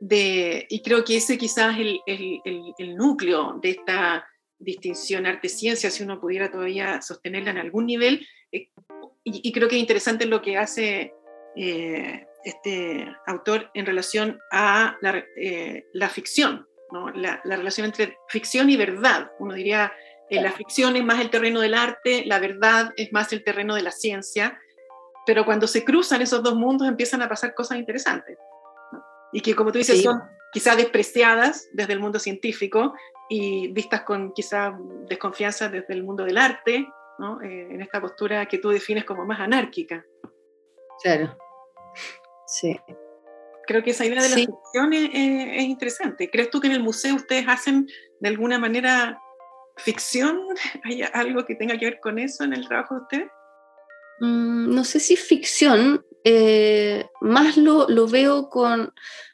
[0.00, 4.26] de, y creo que ese quizás es el, el, el, núcleo de esta
[4.58, 8.26] distinción arte-ciencia, si uno pudiera todavía sostenerla en algún nivel.
[8.52, 8.68] Eh,
[9.24, 11.12] y, y, creo que es interesante lo que hace
[11.56, 16.66] eh, este autor en relación a la, eh, ficción,
[17.14, 19.30] la, relación entre ficción y verdad.
[19.38, 19.92] Uno diría,
[20.30, 23.74] eh, la ficción es más el terreno del arte, la verdad es más el terreno
[23.74, 24.58] de la ciencia,
[25.26, 28.38] pero cuando se cruzan esos dos mundos empiezan a pasar cosas interesantes.
[29.32, 32.94] Y que, como tú dices, son quizás despreciadas desde el mundo científico
[33.28, 34.78] y vistas con quizá
[35.08, 36.86] desconfianza desde el mundo del arte,
[37.42, 40.04] eh, en esta postura que tú defines como más anárquica.
[41.02, 41.36] Claro.
[42.46, 42.78] Sí.
[43.66, 46.30] Creo que esa idea de la ficción es, interesante.
[46.30, 47.88] ¿Crees tú que en el museo ustedes hacen
[48.20, 49.20] de alguna manera
[49.76, 50.40] ficción?
[50.84, 53.30] ¿Hay algo que tenga que ver con eso en el trabajo de ustedes?
[54.20, 58.92] Mm, no sé si ficción, eh, más lo, lo, veo con...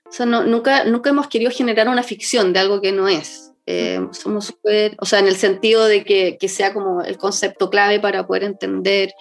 [0.09, 3.53] O sea, nunca, nunca hemos querido generar una ficción de algo que no es.
[3.65, 7.71] Eh, somos super, o sea, en el sentido de que, que, sea como el concepto
[7.71, 9.15] clave para poder entender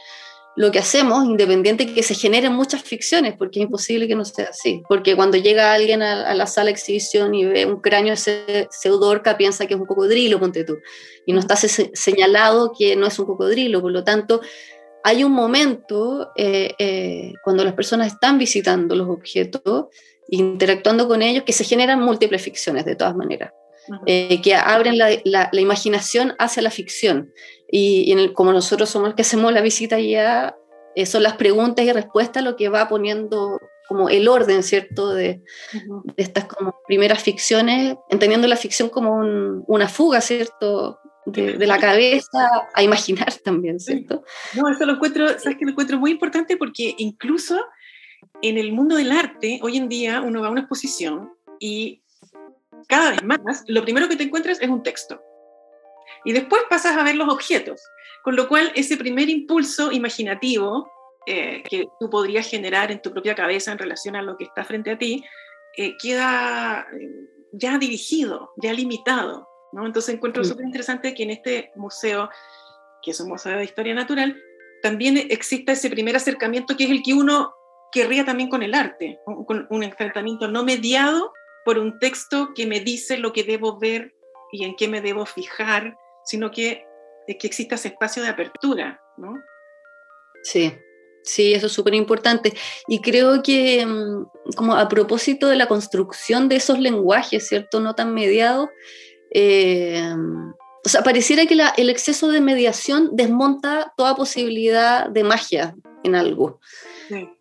[0.56, 4.50] lo que hacemos, independiente que se generen muchas ficciones, porque es imposible que no sea
[4.50, 4.84] así.
[4.90, 9.38] Porque cuando llega alguien a, la sala de exhibición y ve un cráneo de pseudorca,
[9.38, 10.78] piensa que es un cocodrilo, ponte tú.
[11.26, 13.82] Y no está señalado que no es un cocodrilo.
[13.82, 14.42] Por lo tanto,
[15.04, 19.86] hay un momento eh, eh, cuando las personas están visitando los objetos,
[20.28, 23.54] interactuando con ellos, que se generan múltiples ficciones de todas maneras.
[24.06, 27.34] Eh, que abren la, la, imaginación hacia la ficción.
[27.70, 30.56] Y, y como nosotros somos los que hacemos la visita ya,
[30.96, 35.14] eh, son las preguntas y respuestas lo que va poniendo como el orden, ¿cierto?
[35.14, 35.42] De,
[35.74, 41.00] de estas como primeras ficciones, entendiendo la ficción como un, una fuga, ¿cierto?
[41.26, 44.24] De, de, la cabeza a imaginar también, ¿cierto?
[44.56, 47.60] No, eso lo encuentro, sabes que lo encuentro muy importante porque incluso
[48.42, 52.01] en el mundo del arte, hoy en día uno va a una exposición y
[52.88, 55.22] cada vez más, lo primero que te encuentras es un texto.
[56.26, 57.82] Y después pasas a ver los objetos.
[58.24, 60.92] Con lo cual, ese primer impulso imaginativo
[61.26, 64.64] eh, que tú podrías generar en tu propia cabeza en relación a lo que está
[64.64, 65.24] frente a ti,
[65.78, 67.10] eh, queda eh,
[67.52, 69.48] ya dirigido, ya limitado.
[69.72, 69.86] ¿no?
[69.86, 72.30] Entonces encuentro súper interesante que en este museo,
[73.02, 74.36] que es un museo de historia natural,
[74.82, 77.54] también exista ese primer acercamiento que es el que uno
[77.92, 81.34] querría también con el arte, con un enfrentamiento no mediado
[81.66, 84.14] por un texto que me dice lo que debo ver
[84.52, 85.96] y en qué me debo fijar,
[86.26, 86.86] sino que,
[87.28, 89.34] que exista ese espacio de apertura, ¿no?
[90.44, 90.74] Sí,
[91.24, 92.54] sí, eso es súper importante.
[92.88, 97.80] Y creo que, mm, como a propósito de la construcción de esos lenguajes, ¿cierto?
[97.80, 98.70] No tan mediados,
[99.34, 100.14] eh,
[100.84, 106.60] o sea, pareciera que el exceso de mediación desmonta toda posibilidad de magia en algo.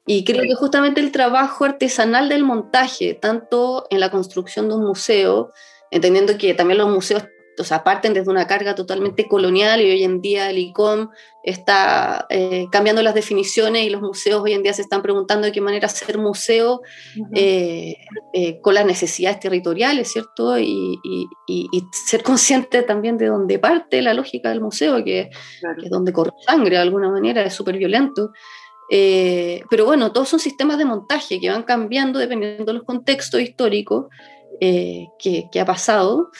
[0.07, 4.85] Y creo que justamente el trabajo artesanal del montaje, tanto en la construcción de un
[4.85, 5.53] museo,
[5.91, 7.25] entendiendo que también los museos
[7.61, 11.11] o sea, parten desde una carga totalmente colonial y hoy en día el ICOM
[11.45, 15.53] está eh, cambiando las definiciones y los museos hoy en día se están preguntando de
[15.53, 16.81] qué manera ser museo
[17.35, 17.97] eh,
[18.33, 20.59] eh, con las necesidades territoriales, ¿cierto?
[20.59, 20.99] Y,
[22.07, 25.31] ser consciente también de dónde parte la lógica del museo, que,
[25.83, 28.33] es donde corre sangre de alguna manera, es súper violento.
[28.91, 34.07] Pero bueno, todos son sistemas de montaje que van cambiando dependiendo de los contextos históricos
[34.61, 36.31] que, que ha pasado.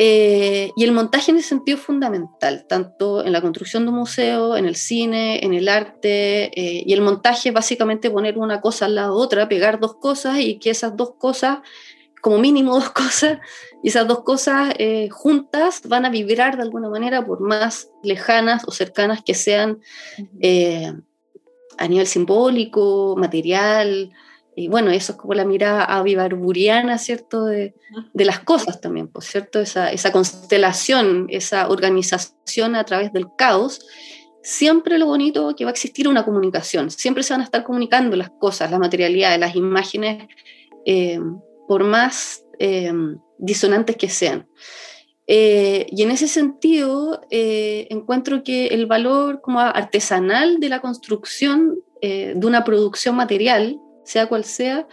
[0.00, 3.96] Eh, y el montaje en ese sentido es fundamental, tanto en la construcción de un
[3.96, 6.52] museo, en el cine, en el arte.
[6.54, 9.96] Eh, y el montaje es básicamente poner una cosa al lado de otra, pegar dos
[9.96, 11.58] cosas y que esas dos cosas,
[12.22, 13.40] como mínimo dos cosas,
[13.82, 18.62] y esas dos cosas eh, juntas van a vibrar de alguna manera, por más lejanas
[18.68, 19.80] o cercanas que sean
[21.78, 24.10] a nivel simbólico, material,
[24.60, 27.44] y bueno, eso es como la mirada avivarburiana, ¿cierto?
[27.44, 27.74] De,
[28.12, 29.60] de las cosas también, pues, ¿cierto?
[29.60, 33.86] Esa, esa constelación, esa organización a través del caos.
[34.42, 38.16] Siempre lo bonito que va a existir una comunicación, siempre se van a estar comunicando
[38.16, 40.26] las cosas, la materialidad, las imágenes,
[40.84, 41.20] eh,
[41.68, 42.92] por más eh,
[43.38, 44.48] disonantes que sean.
[45.28, 52.40] Eh, y en ese sentido, encuentro que el valor como artesanal de la construcción de
[52.42, 54.88] una producción material sea cual sea,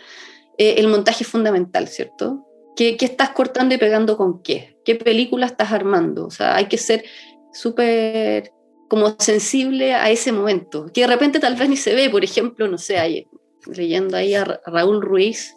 [0.58, 2.46] eh, el montaje es fundamental, ¿cierto?
[2.76, 4.78] ¿Qué, ¿Qué, estás cortando y pegando con qué?
[4.84, 6.28] ¿Qué película estás armando?
[6.28, 7.06] O sea, hay que ser
[7.54, 8.52] súper
[8.90, 12.68] como sensible a ese momento, que de repente tal vez ni se ve, por ejemplo,
[12.68, 13.28] no sé, ahí,
[13.74, 15.56] leyendo ahí a Raúl Ruiz,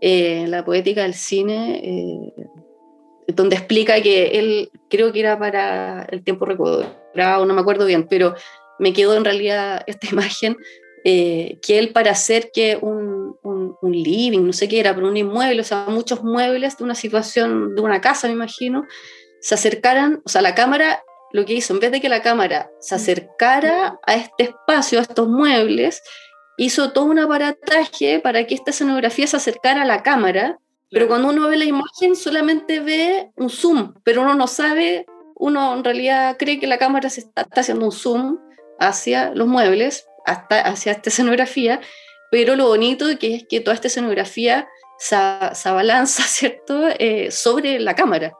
[0.00, 2.32] eh, la poética del cine, eh,
[3.28, 8.06] donde explica que él, creo que era para el tiempo recobrado, no me acuerdo bien,
[8.08, 8.34] pero
[8.78, 10.56] me quedó en realidad esta imagen
[11.04, 15.16] eh, que él para hacer que un, un, living, no sé qué era, pero un
[15.16, 18.84] inmueble, o sea, muchos muebles de una situación, de una casa, me imagino,
[19.40, 21.02] se acercaran, o sea, la cámara
[21.34, 25.02] lo que hizo, en vez de que la cámara se acercara a este espacio, a
[25.02, 26.00] estos muebles,
[26.56, 30.58] hizo todo un aparataje para que esta escenografía se acercara a la cámara,
[30.94, 35.74] pero cuando uno ve la imagen solamente ve un zoom, pero uno no sabe, uno
[35.74, 38.38] en realidad cree que la cámara se está, está haciendo un zoom
[38.78, 41.80] hacia los muebles, hasta hacia esta escenografía,
[42.30, 45.16] pero lo bonito que es que toda esta escenografía se,
[45.54, 48.32] se abalanza, ¿cierto?, eh, sobre la cámara.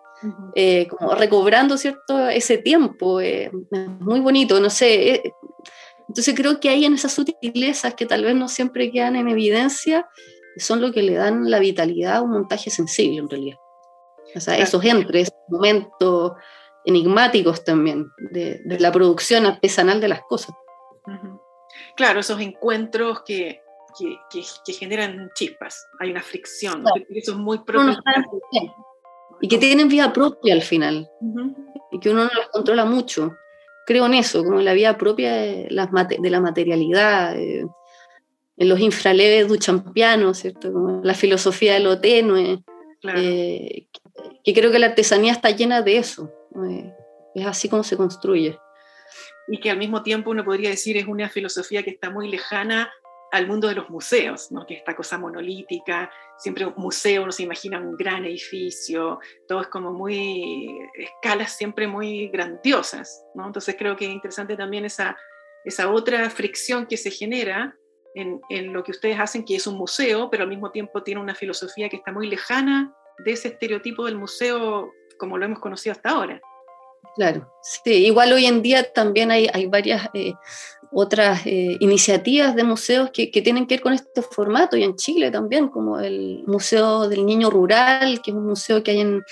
[0.55, 3.51] Eh, como recobrando cierto ese tiempo eh,
[4.01, 5.23] muy bonito no sé
[6.09, 10.09] entonces creo que hay en esas sutilezas que tal vez no siempre quedan en evidencia
[10.57, 13.59] son lo que le dan la vitalidad a un montaje sensible en realidad.
[14.35, 16.33] O sea esos entres momentos
[16.85, 20.55] enigmáticos también de, la producción artesanal de las cosas.
[21.97, 23.63] Claro, esos encuentros que,
[24.31, 27.97] que, generan chispas, hay una fricción, eso es muy propio.
[29.41, 31.09] y que tienen vida propia al final,
[31.91, 33.35] y que uno no las controla mucho.
[33.87, 37.67] Creo en eso, como en la vida propia de, las de la materialidad, eh,
[38.57, 40.73] en los infraleves duchampianos, ¿cierto?
[40.73, 42.63] Como la filosofía de lo tenue,
[43.17, 43.87] eh,
[44.45, 46.33] que, creo que la artesanía está llena de eso.
[46.69, 46.93] Eh,
[47.35, 48.59] es así como se construye
[49.47, 52.93] y que al mismo tiempo uno podría decir es una filosofía que está muy lejana
[53.33, 54.65] al mundo de los museos, ¿no?
[54.65, 59.67] que esta cosa monolítica, siempre un museo uno se imagina un gran edificio, todo es
[59.67, 63.47] como muy, escalas siempre muy grandiosas, ¿no?
[63.47, 65.17] entonces creo que es interesante también esa,
[65.65, 67.77] esa otra fricción que se genera
[68.15, 71.21] en, en, lo que ustedes hacen, que es un museo, pero al mismo tiempo tiene
[71.21, 75.93] una filosofía que está muy lejana de ese estereotipo del museo como lo hemos conocido
[75.93, 76.41] hasta ahora.
[77.17, 80.33] Claro, sí, igual hoy en día también hay, hay varias eh,
[80.91, 84.97] otras eh, iniciativas de museos que, que, tienen que ver con este formato y en
[84.97, 89.23] Chile también, como el Museo del Niño Rural, que es un museo que hay en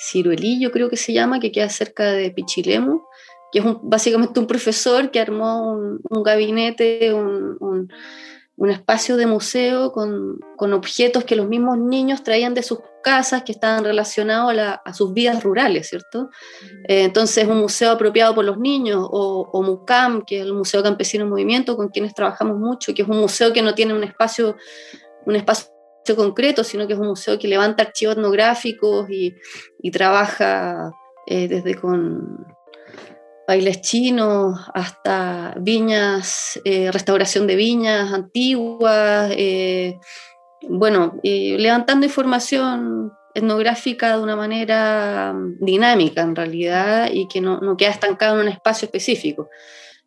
[0.00, 3.02] Ciruelillo, creo que se llama, que queda cerca de Pichilemu,
[3.52, 7.88] que es básicamente un profesor que armó un, un gabinete, un, un
[8.58, 13.44] un espacio de museo con, con, objetos que los mismos niños traían de sus casas
[13.44, 14.52] que estaban relacionados
[14.84, 16.30] a, sus vidas rurales, ¿cierto?
[16.88, 20.82] Eh, entonces, un museo apropiado por los niños, o, o, MUCAM, que es el Museo
[20.82, 24.02] Campesino en Movimiento, con quienes trabajamos mucho, que es un museo que no tiene un
[24.02, 24.56] espacio,
[25.24, 25.70] un espacio
[26.16, 29.36] concreto, sino que es un museo que levanta archivos etnográficos y,
[29.80, 30.90] y trabaja
[31.28, 32.57] eh, desde con
[33.48, 39.98] bailes chinos, hasta viñas, eh, restauración de viñas antiguas, eh,
[40.68, 47.76] bueno, levantando información etnográfica de una manera mm, dinámica en realidad y que no, no
[47.76, 49.48] queda estancado en un espacio específico.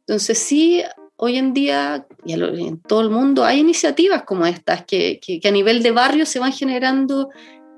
[0.01, 0.83] Entonces sí,
[1.15, 5.51] hoy en día y en todo el mundo hay iniciativas como estas que, que, a
[5.51, 7.29] nivel de barrio se van generando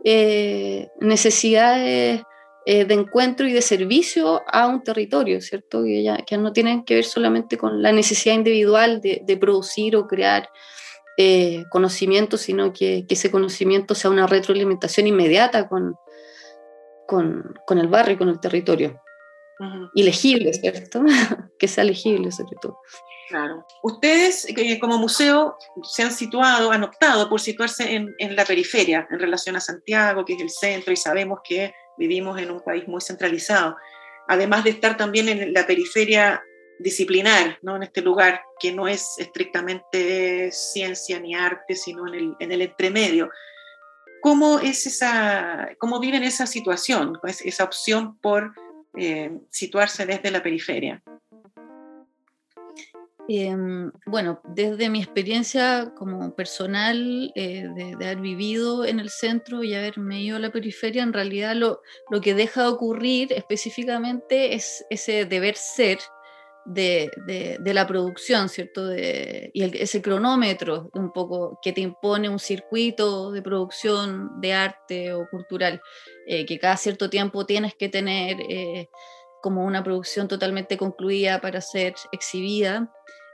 [0.04, 2.24] eh, necesidades
[2.66, 5.84] eh, de encuentro y de servicio a un territorio, ¿cierto?
[5.84, 9.96] Que, ya, que no tienen que ver solamente con la necesidad individual de, de producir
[9.96, 10.50] o crear
[11.18, 15.96] eh, conocimiento, sino que, que, ese conocimiento sea una retroalimentación inmediata con,
[17.06, 19.00] con, con el barrio y con el territorio.
[19.94, 21.04] Y legible, ¿cierto?
[21.60, 22.80] que sea legible sobre todo.
[23.30, 23.66] Claro.
[23.82, 29.08] Ustedes, eh, como museo, se han situado, han optado por situarse en, en, la periferia
[29.10, 32.88] en relación a Santiago, que es el centro, y sabemos que vivimos en un país
[32.88, 33.76] muy centralizado.
[34.28, 36.42] Además de estar también en la periferia
[36.80, 37.76] disciplinar, ¿no?
[37.76, 42.62] en este lugar que no es estrictamente ciencia ni arte, sino en el, en el
[42.62, 43.30] entremedio.
[44.22, 48.54] ¿Cómo, es esa, ¿Cómo viven esa situación, esa opción por
[48.96, 51.04] eh, situarse desde la periferia?
[53.30, 53.56] Eh,
[54.06, 60.22] bueno, desde mi experiencia como personal eh, de, haber vivido en el centro y haberme
[60.22, 61.82] ido a la periferia, en realidad lo,
[62.22, 66.00] que deja de ocurrir específicamente es ese deber ser
[66.66, 67.10] de,
[67.64, 68.94] la producción, ¿cierto?
[68.94, 75.28] Y ese cronómetro un poco que te impone un circuito de producción de arte o
[75.30, 75.82] cultural,
[76.28, 78.90] eh, que cada cierto tiempo tienes que tener eh,
[79.44, 82.90] como una producción totalmente concluida para ser exhibida.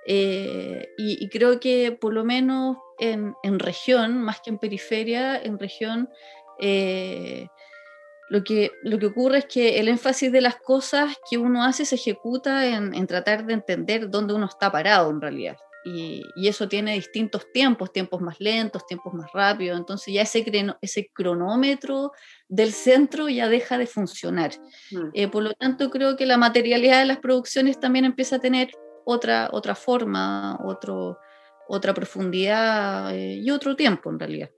[0.07, 5.59] Eh, y, creo que por lo menos en, en, región, más que en periferia, en
[5.59, 6.09] región,
[6.59, 7.47] eh,
[8.29, 11.85] lo, que, lo que ocurre es que el énfasis de las cosas que uno hace
[11.85, 15.57] se ejecuta en, en tratar de entender dónde uno está parado en realidad.
[15.85, 19.79] Y, y, eso tiene distintos tiempos, tiempos más lentos, tiempos más rápidos.
[19.79, 20.45] Entonces ya ese,
[20.81, 22.11] ese cronómetro
[22.49, 24.51] del centro ya deja de funcionar.
[24.91, 25.09] Mm.
[25.13, 28.71] Eh, por lo tanto, creo que la materialidad de las producciones también empieza a tener
[29.05, 31.17] otra, otra forma, otro,
[31.67, 34.51] otra profundidad eh, y otro tiempo en realidad.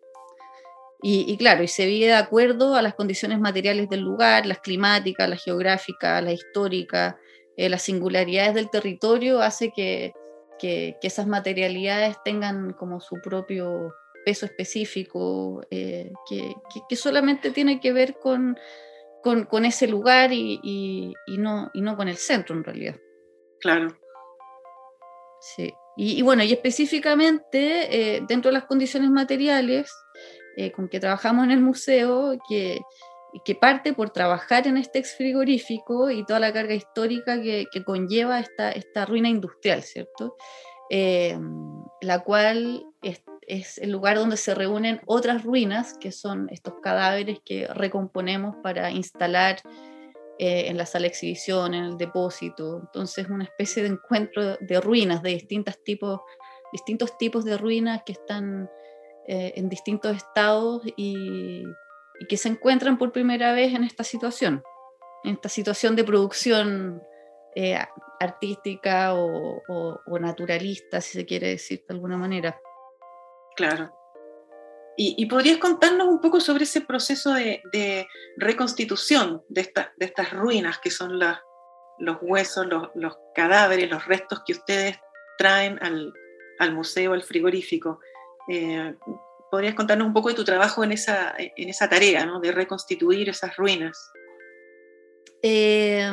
[1.03, 4.59] Y, y, claro, y se vive de acuerdo a las condiciones materiales del lugar, las
[4.59, 7.15] climáticas, las geográficas, las históricas,
[7.57, 10.13] eh, las singularidades del territorio, hace que,
[10.61, 13.93] que, que, esas materialidades tengan como su propio
[14.23, 16.53] peso específico, eh, que,
[16.87, 18.57] que, solamente tiene que ver con,
[19.23, 22.95] con, con ese lugar y, y, y, no, y no con el centro en realidad.
[23.59, 23.97] Claro.
[25.39, 25.73] Sí.
[25.97, 29.91] Y, y, bueno, y específicamente eh, dentro de las condiciones materiales
[30.57, 32.79] eh, con que trabajamos en el museo, que,
[33.45, 37.83] que, parte por trabajar en este ex frigorífico y toda la carga histórica que, que
[37.83, 40.35] conlleva esta, esta, ruina industrial, ¿cierto?
[40.89, 41.37] Eh,
[42.01, 47.39] la cual es, es, el lugar donde se reúnen otras ruinas, que son estos cadáveres
[47.45, 49.61] que recomponemos para instalar
[50.43, 52.79] eh, en la sala de exhibición, en el depósito.
[52.79, 56.19] Entonces, una especie de encuentro de ruinas, de distintos tipos,
[56.71, 58.67] distintos tipos de ruinas que están
[59.27, 61.63] eh, en distintos estados y,
[62.21, 64.63] y, que se encuentran por primera vez en esta situación,
[65.23, 67.01] en esta situación de producción
[67.55, 67.77] eh,
[68.19, 72.59] artística o, naturalista, si se quiere decir de alguna manera.
[73.55, 73.91] Claro.
[74.97, 78.07] Y, podrías contarnos un poco sobre ese proceso de,
[78.37, 84.53] reconstitución de, esta, de, estas ruinas que son los huesos, los, cadáveres, los restos que
[84.53, 84.99] ustedes
[85.39, 86.13] traen al,
[86.59, 87.99] al museo, al frigorífico.
[88.47, 88.95] Eh,
[89.51, 92.39] ¿Podrías contarnos un poco de tu trabajo en esa, en esa tarea, ¿no?
[92.39, 94.11] de reconstituir esas ruinas?
[95.43, 96.07] Eh,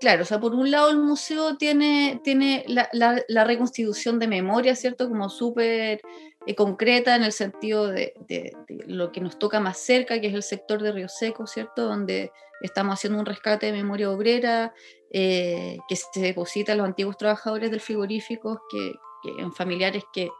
[0.00, 4.74] claro, o sea, por un lado el museo tiene, tiene la, la, reconstitución de memoria,
[4.74, 5.08] ¿cierto?
[5.08, 6.00] Como súper
[6.46, 8.52] eh, concreta en el sentido de, de,
[8.86, 11.86] lo que nos toca más cerca, que es el sector de Río Seco, ¿cierto?
[11.86, 12.32] Donde
[12.62, 14.72] estamos haciendo un rescate de memoria obrera
[15.12, 18.94] eh, que se deposita a los antiguos trabajadores del frigorífico, que
[19.38, 20.30] en familiares que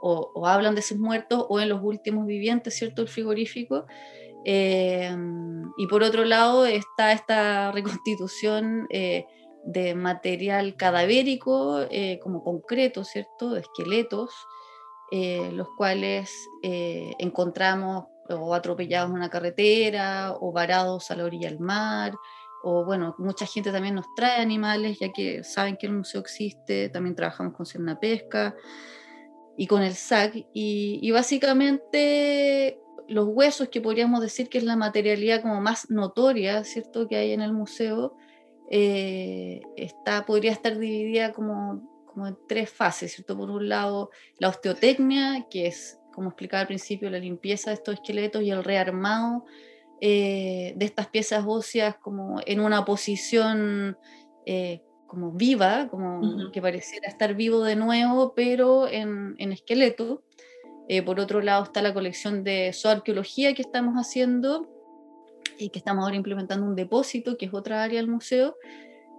[0.00, 3.02] o, hablan de sus muertos o en los últimos vivientes, ¿cierto?
[3.02, 3.86] El frigorífico.
[4.44, 5.14] Eh,
[5.76, 9.26] y por otro lado está esta reconstitución eh,
[9.64, 13.50] de material cadavérico eh, como concreto, ¿cierto?
[13.50, 14.32] De esqueletos,
[15.12, 16.30] los cuales
[16.62, 22.12] encontramos o atropellados en una carretera o varados a la orilla del mar.
[22.62, 26.90] O bueno, mucha gente también nos trae animales, ya que saben que el museo existe,
[26.90, 28.54] también trabajamos con Cerna Pesca
[29.60, 30.46] y con el SAC.
[30.54, 37.06] Y, básicamente los huesos, que podríamos decir que es la materialidad como más notoria, ¿cierto?,
[37.06, 38.16] que hay en el museo,
[38.70, 43.36] eh, está, podría estar dividida como, como en tres fases, ¿cierto?
[43.36, 44.08] Por un lado,
[44.38, 48.64] la osteotecnia, que es, como explicaba al principio, la limpieza de estos esqueletos y el
[48.64, 49.44] rearmado
[50.00, 53.98] de estas piezas óseas como en una posición
[55.10, 60.22] como viva, como que pareciera estar vivo de nuevo, pero en, en esqueleto.
[61.04, 64.68] por otro lado está la colección de zooarqueología que estamos haciendo
[65.58, 68.56] y que estamos ahora implementando un depósito, que es otra área del museo.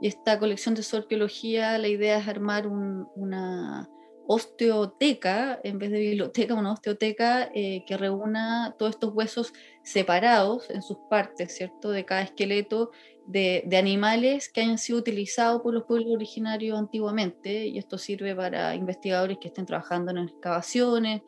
[0.01, 3.89] Y esta colección de zooarqueología, la idea es armar una
[4.27, 10.81] osteoteca, en vez de biblioteca, una osteoteca eh, que reúna todos estos huesos separados en
[10.81, 11.91] sus partes, ¿cierto?
[11.91, 12.91] De cada esqueleto
[13.27, 17.67] de, de, animales que hayan sido utilizados por los pueblos originarios antiguamente.
[17.67, 21.21] Y esto sirve para investigadores que estén trabajando en excavaciones,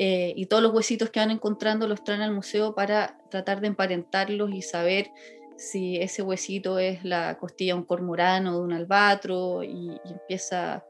[0.00, 3.66] eh, y todos los huesitos que van encontrando los traen al museo para tratar de
[3.66, 5.10] emparentarlos y saber
[5.56, 10.84] si ese huesito es la costilla de un cormorano de un albatro y, empieza,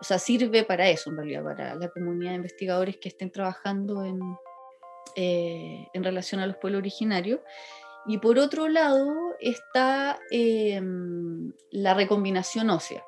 [0.00, 4.04] o sea, sirve para eso en realidad, para la comunidad de investigadores que estén trabajando
[4.04, 4.18] en,
[5.14, 7.38] eh, en relación a los pueblos originarios.
[8.06, 13.04] Y por otro lado está em, la recombinación ósea,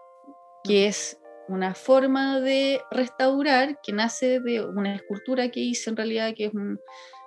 [0.63, 1.19] que es
[1.49, 6.55] una forma de restaurar que nace de una escultura que hice en realidad, que es
[6.55, 6.79] un,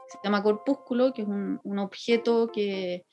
[0.07, 3.05] se llama corpúsculo, que es un, un objeto que,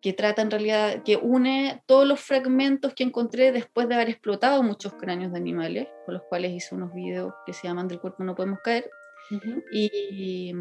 [0.00, 4.62] que trata en realidad, que une todos los fragmentos que encontré después de haber explotado
[4.62, 8.22] muchos cráneos de animales, con los cuales hice unos videos que se llaman Del cuerpo
[8.22, 8.88] no podemos caer.
[9.72, 10.52] y,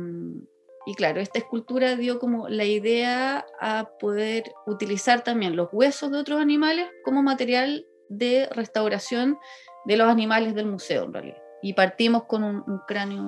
[0.87, 6.17] y, claro, esta escultura dio como la idea a poder utilizar también los huesos de
[6.17, 9.37] otros animales como material de restauración
[9.83, 11.41] de los animales del museo, en realidad.
[11.61, 13.27] Y partimos con un, cráneo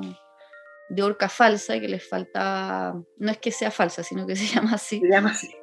[0.88, 4.76] de orca falsa que les faltaba, no es que sea falsa, sino que se llama
[4.76, 5.02] así.
[5.02, 5.54] Se llama así.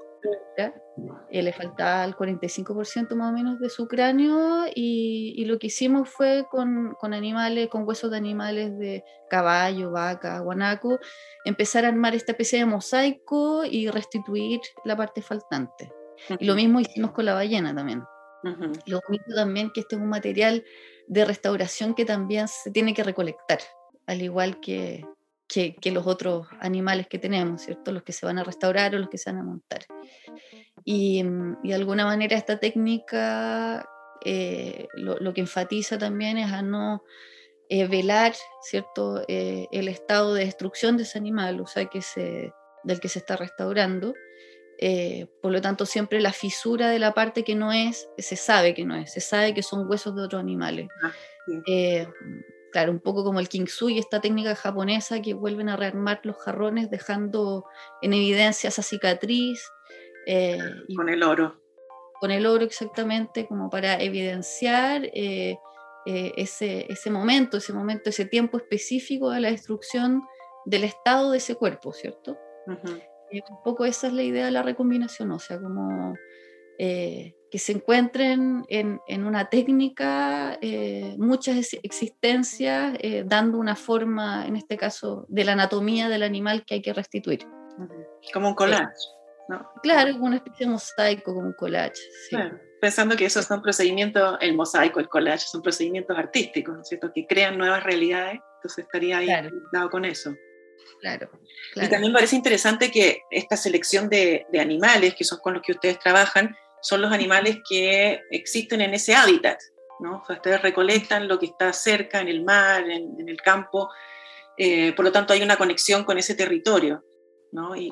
[1.31, 5.67] Eh, le faltaba el 45% más o menos de su cráneo y, y lo que
[5.67, 10.99] hicimos fue con, con, animales, con huesos de animales de caballo, vaca, guanaco,
[11.45, 15.93] empezar a armar esta especie de mosaico y restituir la parte faltante.
[16.39, 18.03] Y lo mismo hicimos con la ballena también.
[18.87, 20.65] Lo único también que este es un material
[21.09, 23.59] de restauración que también se tiene que recolectar,
[24.07, 25.05] al igual que,
[25.49, 27.93] que, los otros animales que tenemos, ¿cierto?
[27.93, 29.85] Los que se van a restaurar o los que se van a montar.
[30.85, 33.89] Y, mm, de alguna manera esta técnica
[34.25, 37.05] eh, lo, que enfatiza también es a no
[37.69, 39.23] eh, velar, ¿cierto?
[39.29, 42.53] Eh, el estado de destrucción de ese animal, o sea, que se,
[42.85, 44.15] del que se está restaurando,
[44.79, 48.75] eh, por lo tanto, siempre la fisura de la parte que no es, se sabe
[48.75, 50.89] que no es, se sabe que son huesos de otros animales.
[51.03, 51.13] Ah,
[51.67, 52.07] eh,
[52.73, 56.91] claro, un poco como el kingsui, esta técnica japonesa que vuelven a rearmar los jarrones
[56.91, 57.65] dejando
[58.03, 59.67] en evidencia esa cicatriz.
[60.27, 60.59] Eh,
[60.95, 61.61] con el oro.
[62.21, 69.31] Con el oro exactamente, como para evidenciar ese, ese momento, ese momento, ese tiempo específico
[69.31, 70.23] de la destrucción
[70.67, 72.37] del estado de ese cuerpo, ¿cierto?
[72.67, 76.15] un poco esa es la idea de la recombinación, o sea, como
[76.79, 84.47] eh, que se encuentren en, en una técnica eh, muchas existencias, eh, dando una forma,
[84.47, 87.47] en este caso, de la anatomía del animal que hay que restituir.
[88.33, 88.95] Como un collage.
[89.49, 89.71] ¿no?
[89.83, 92.01] Claro, como una especie de mosaico, como un collage.
[92.81, 97.13] Pensando que esos son procedimientos, el mosaico, el collage, son procedimientos artísticos, ¿no es cierto?
[97.15, 99.29] Que crean nuevas realidades, entonces estaría ahí
[99.73, 100.35] dado con eso.
[101.01, 101.29] Claro,
[101.75, 105.99] Y también parece interesante que esta selección de, animales, que son con los que ustedes
[105.99, 106.57] trabajan,
[106.87, 109.59] son los animales que existen en ese hábitat,
[109.99, 110.23] ¿no?
[110.29, 113.91] ustedes recolectan lo que está cerca, en el mar, en, el campo,
[114.57, 117.05] eh, por lo tanto hay una conexión con ese territorio.
[117.51, 117.75] ¿no?
[117.75, 117.91] Y,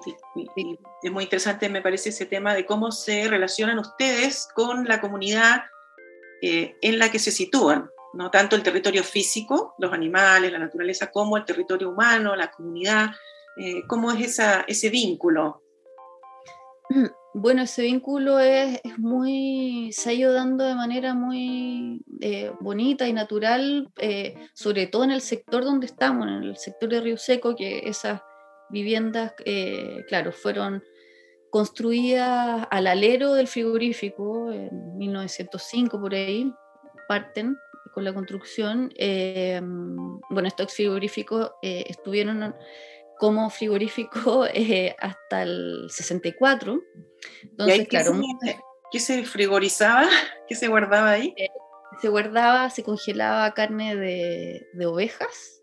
[1.03, 5.64] es muy interesante, me parece, ese tema de cómo se relacionan ustedes con la comunidad
[6.40, 7.90] eh, en la que se sitúan.
[8.12, 8.30] ¿no?
[8.30, 13.11] tanto el territorio físico, los animales, la naturaleza, como el territorio humano, la comunidad.
[13.57, 14.38] Eh, ¿Cómo es
[14.68, 15.63] ese vínculo?
[17.36, 23.12] Bueno, ese vínculo es, muy, se ha ido dando de manera muy eh, bonita y
[23.12, 27.57] natural, eh, sobre todo en el sector donde estamos, en el sector de Río Seco,
[27.57, 28.22] que esas
[28.70, 29.34] viviendas,
[30.07, 30.84] claro, fueron
[31.51, 36.53] construidas al alero del frigorífico en 1905 por ahí,
[37.09, 37.57] parten
[37.95, 42.55] con la construcción, eh, bueno, estos frigoríficos eh, estuvieron
[43.18, 46.80] como frigorífico eh, hasta el 64.
[47.42, 48.12] Entonces, claro.
[48.90, 50.04] ¿Qué se frigorizaba?
[50.48, 51.34] ¿Qué se guardaba ahí?
[52.00, 55.62] se guardaba, se congelaba carne de, ovejas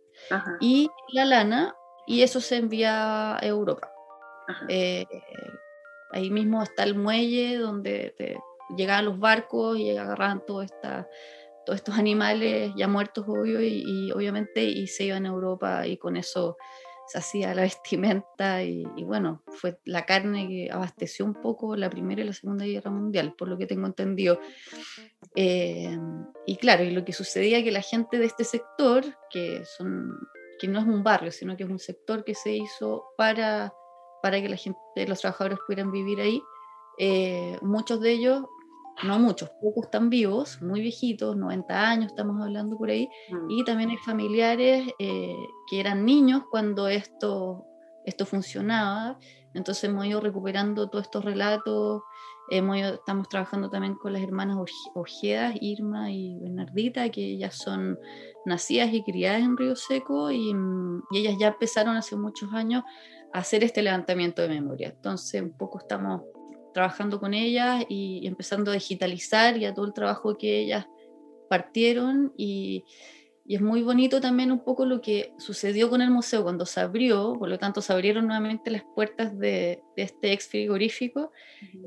[0.61, 1.75] y la lana,
[2.07, 3.91] y eso se envía a Europa.
[6.13, 8.15] ahí mismo está el muelle donde
[8.77, 11.09] llegaban los barcos y agarraban toda esta
[11.65, 16.17] todos estos animales ya muertos, obvio, y, obviamente y se iban a Europa y con
[16.17, 16.57] eso
[17.15, 22.25] hacía la vestimenta y, bueno, fue la carne que abasteció un poco la Primera y
[22.25, 24.39] la Segunda Guerra Mundial, por lo que tengo entendido.
[25.35, 25.97] Eh,
[26.45, 30.17] y claro, y lo que sucedía es que la gente de este sector, que, son,
[30.59, 33.73] que no es un barrio, sino que es un sector que se hizo para,
[34.21, 36.41] para que la gente, los trabajadores pudieran vivir ahí,
[36.97, 38.43] eh, muchos de ellos
[39.03, 43.51] no muchos, pocos están vivos, muy viejitos, 90 años estamos hablando por ahí, mm.
[43.51, 45.35] y también hay familiares eh,
[45.69, 47.65] que eran niños cuando esto,
[48.05, 49.17] esto funcionaba,
[49.53, 52.03] entonces hemos ido recuperando todos estos relatos,
[52.49, 54.57] hemos estamos trabajando también con las hermanas
[54.93, 57.97] Ojedas, Irma y Bernardita, que ellas son
[58.45, 60.53] nacidas y criadas en Río Seco y,
[61.11, 62.83] y ellas ya empezaron hace muchos años
[63.33, 66.23] a hacer este levantamiento de memoria, entonces un poco estamos
[66.73, 70.87] trabajando con ellas y, empezando a digitalizar ya todo el trabajo que ellas
[71.49, 72.33] partieron.
[72.37, 72.85] Y,
[73.45, 76.79] y, es muy bonito también un poco lo que sucedió con el museo cuando se
[76.79, 81.31] abrió, por lo tanto se abrieron nuevamente las puertas de, este ex frigorífico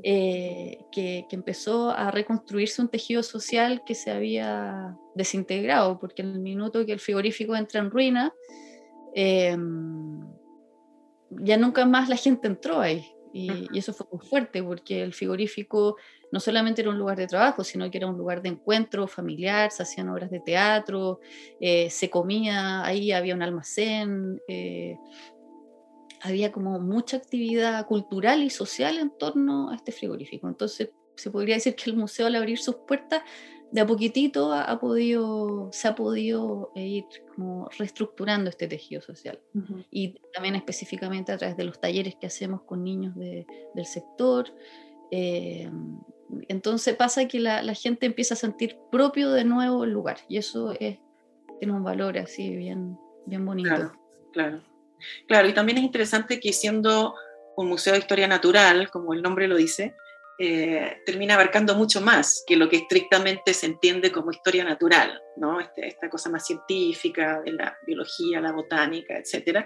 [0.03, 6.31] eh, que, que, empezó a reconstruirse un tejido social que se había desintegrado, porque en
[6.33, 8.33] el minuto que el frigorífico entra en ruina,
[9.13, 10.19] em,
[11.29, 13.14] ya nunca más la gente entró ahí.
[13.37, 15.97] Y, eso fue muy fuerte porque el frigorífico
[16.31, 19.71] no solamente era un lugar de trabajo, sino que era un lugar de encuentro familiar,
[19.71, 21.19] se hacían obras de teatro,
[21.59, 24.95] eh, se comía, ahí había un almacén, eh,
[26.21, 30.47] había como mucha actividad cultural y social en torno a este frigorífico.
[30.47, 33.21] Entonces se podría decir que el museo al abrir sus puertas
[33.75, 37.05] de a poquitito ha, podido, se ha podido eh, ir
[37.35, 39.37] como reestructurando este tejido social.
[39.91, 44.45] Y también específicamente a través de los talleres que hacemos con niños de, del sector.
[45.11, 45.69] Eh,
[46.47, 50.37] entonces pasa que la, la, gente empieza a sentir propio de nuevo el lugar y
[50.37, 50.97] eso es,
[51.59, 53.75] tiene un valor así bien, bien bonito.
[53.75, 53.91] Claro,
[54.31, 54.61] claro.
[55.27, 57.13] Claro, y también es interesante que siendo
[57.57, 59.95] un museo de historia natural, como el nombre lo dice,
[60.37, 65.59] eh, termina abarcando mucho más que lo que estrictamente se entiende como historia natural, ¿no?
[65.61, 69.65] Este, esta cosa más científica de la biología, la botánica, etc.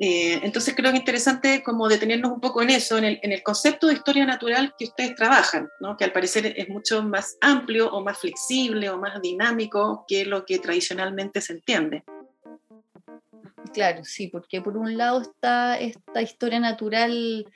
[0.00, 3.86] Eh, entonces creo que es interesante como detenernos un poco en eso, en el, concepto
[3.86, 5.96] de historia natural que ustedes trabajan, ¿no?
[5.96, 10.44] que al parecer es mucho más amplio o más flexible o más dinámico que lo
[10.44, 12.02] que tradicionalmente se entiende.
[13.72, 17.46] Claro, sí, porque por un lado está esta historia natural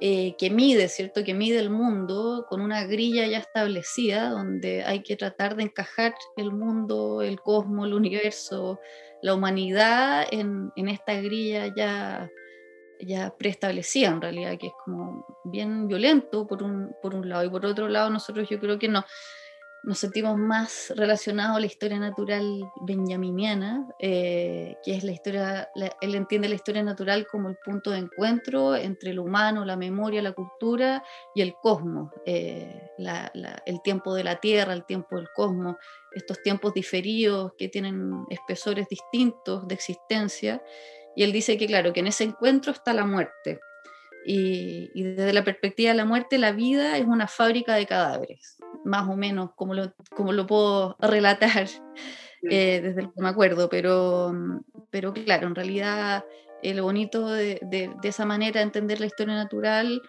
[0.00, 1.24] eh, que mide, ¿cierto?
[1.24, 6.14] Que mide el mundo con una grilla ya establecida, donde hay que tratar de encajar
[6.36, 8.78] el mundo, el cosmos, el universo,
[9.22, 12.30] la humanidad en, en esta grilla ya,
[13.00, 17.44] ya preestablecida en realidad, que es como bien violento por un, por un lado.
[17.44, 19.04] Y por otro lado, nosotros yo creo que no,
[19.88, 25.70] nos sentimos más relacionados a la historia natural benjaminiana, eh, que es la historia,
[26.02, 30.20] él entiende la historia natural como el punto de encuentro entre lo humano, la memoria,
[30.20, 31.02] la cultura
[31.34, 32.90] y el cosmos, eh,
[33.64, 35.76] el tiempo de la Tierra, el tiempo del cosmos,
[36.12, 40.62] estos tiempos diferidos que tienen espesores distintos de existencia.
[41.16, 43.58] Y él dice que, claro, que en ese encuentro está la muerte.
[44.26, 48.57] Y desde la perspectiva de la muerte, la vida es una fábrica de cadáveres
[48.88, 51.68] más o menos como lo, como lo puedo relatar
[52.50, 54.32] eh, desde lo que me acuerdo, pero,
[54.90, 56.24] pero claro, en realidad
[56.62, 60.02] eh, lo bonito de, de, esa manera de entender la historia natural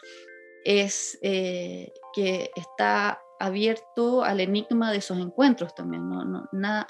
[0.64, 6.88] es eh, que está abierto al enigma de esos encuentros también, no, no, nada,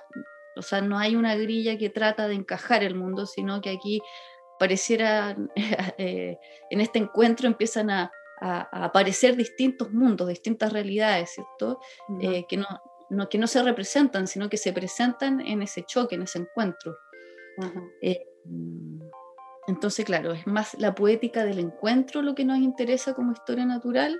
[0.55, 4.01] o sea, no hay una grilla que trata de encajar el mundo, sino que aquí
[4.57, 5.37] pareciera,
[5.97, 8.11] en este encuentro empiezan a,
[8.41, 11.79] a, aparecer distintos mundos, distintas realidades, ¿cierto?
[12.21, 12.67] Eh, que, no,
[13.29, 16.95] que no se representan, sino que se presentan en ese choque, en ese encuentro.
[18.01, 18.25] Eh,
[19.67, 24.19] entonces, claro, es más la poética del encuentro lo que nos interesa como historia natural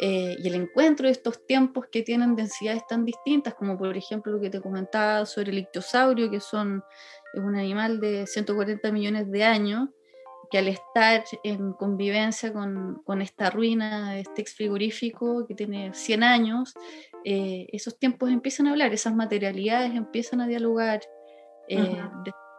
[0.00, 4.32] eh, y el encuentro de estos tiempos que tienen densidades tan distintas, como por ejemplo
[4.32, 6.82] lo que te comentaba sobre el ictiosaurio, que son,
[7.34, 9.90] es un animal de 140 millones de años,
[10.52, 16.22] que al estar en convivencia con, con esta ruina, este ex frigorífico que tiene 100
[16.22, 16.74] años,
[17.24, 21.00] eh, esos tiempos empiezan a hablar, esas materialidades empiezan a dialogar,
[21.68, 22.02] eh,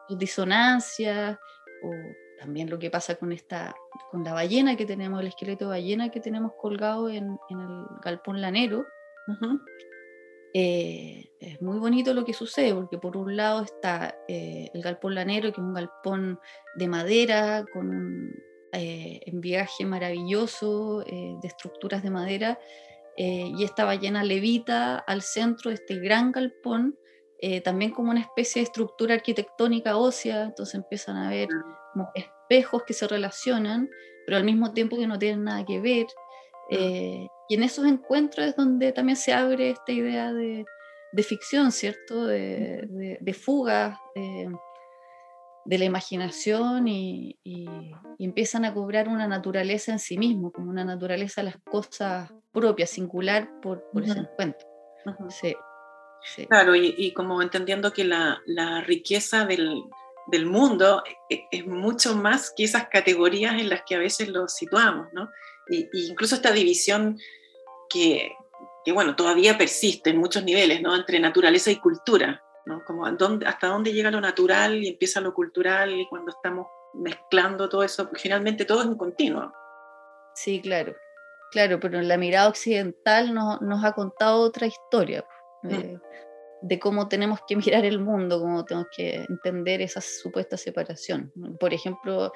[0.09, 1.37] disonancias,
[1.83, 1.91] o
[2.39, 3.75] también lo que pasa con, esta,
[4.09, 7.85] con la ballena que tenemos, el esqueleto de ballena que tenemos colgado en, en el
[8.01, 8.87] galpón lanero.
[10.53, 15.15] Eh, es muy bonito lo que sucede, porque por un lado está eh, el galpón
[15.15, 16.39] lanero, que es un galpón
[16.75, 18.31] de madera, con un
[18.71, 22.59] eh, enviaje maravilloso de estructuras de madera,
[23.15, 26.97] y esta ballena levita al centro de este gran galpón,
[27.63, 31.49] también como una especie de estructura arquitectónica ósea, entonces empiezan a ver
[31.93, 33.89] como espejos que se relacionan,
[34.25, 36.07] pero al mismo tiempo que no tienen nada que ver.
[36.69, 40.65] Eh, y en esos encuentros es donde también se abre esta idea de,
[41.11, 42.25] de ficción, ¿cierto?
[42.25, 43.99] De, de, de fuga,
[45.65, 47.67] de la imaginación y, y,
[48.19, 52.89] empiezan a cobrar una naturaleza en sí mismo, como una naturaleza de las cosas propias,
[52.89, 54.67] singular por, por ese encuentro.
[55.29, 55.55] sí,
[56.23, 56.45] sí.
[56.47, 59.83] Claro, y, y, como entendiendo que la, la riqueza del,
[60.27, 64.29] del mundo es, e, es, mucho más que esas categorías en las que a veces
[64.29, 65.29] lo situamos, ¿no?
[65.69, 67.19] Incluso esta división
[67.89, 68.31] que,
[68.83, 70.95] que, bueno, todavía persiste en muchos niveles, ¿no?
[70.95, 72.83] Entre naturaleza y cultura, ¿no?
[72.85, 77.69] Como dónde, hasta dónde llega lo natural y empieza lo cultural y cuando estamos mezclando
[77.69, 79.51] todo eso, finalmente todo es un continuo.
[80.35, 80.95] Sí, claro,
[81.51, 85.25] claro, pero la mirada occidental no, nos ha contado otra historia
[85.63, 85.71] mm.
[85.71, 85.99] eh,
[86.61, 91.31] de cómo tenemos que mirar el mundo, cómo tenemos que entender esa supuesta separación.
[91.59, 92.31] Por ejemplo,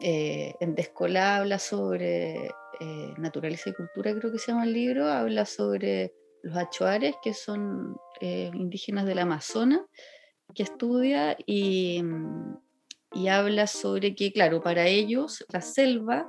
[0.00, 2.46] eh, en Descolá habla sobre
[2.80, 7.34] eh, naturaleza y cultura, creo que se llama el libro, habla sobre los achuares, que
[7.34, 9.80] son eh, indígenas del Amazonas,
[10.54, 12.02] que estudia y,
[13.12, 16.28] y, habla sobre que, claro, para ellos la selva,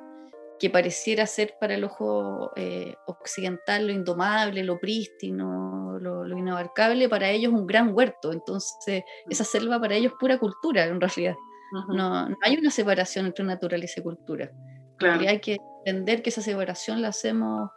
[0.60, 7.08] que pareciera ser para el ojo eh, occidental lo indomable, lo prístino, lo, lo, inabarcable,
[7.08, 8.34] para ellos es un gran huerto.
[8.34, 9.32] Entonces, mm.
[9.32, 11.36] esa selva para ellos es pura cultura, en realidad.
[11.72, 14.52] No, no, hay una separación entre naturaleza y cultura.
[14.98, 15.22] Claro.
[15.30, 17.70] hay que entender que esa separación la hacemos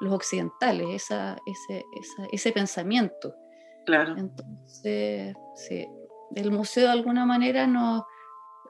[0.00, 3.34] los occidentales, esa, ese, esa, ese pensamiento.
[3.86, 4.14] Claro.
[4.18, 5.86] Entonces, sí,
[6.34, 8.02] el museo de alguna manera nos,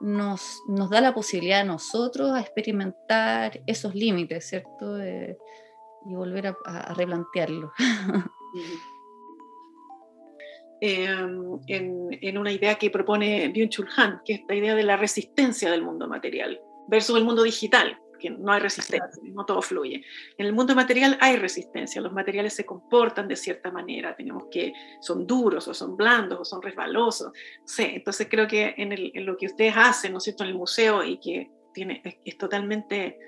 [0.00, 4.98] nos, nos da la posibilidad a nosotros a experimentar esos límites, ¿cierto?
[5.04, 7.72] y volver a, a replantearlo.
[10.80, 14.98] Em, en, en, una idea que propone Byung-Chul Han, que es esta idea de la
[14.98, 20.02] resistencia del mundo material versus el mundo digital que no hay resistencia, no todo fluye.
[20.38, 24.72] En el mundo material hay resistencia, los materiales se comportan de cierta manera, tenemos que
[25.00, 27.32] son duros o son blandos o son resbalosos,
[27.64, 30.50] sí, entonces creo que en, el, en, lo que ustedes hacen, ¿no es cierto?, en
[30.50, 33.18] el museo y que tiene, es, es totalmente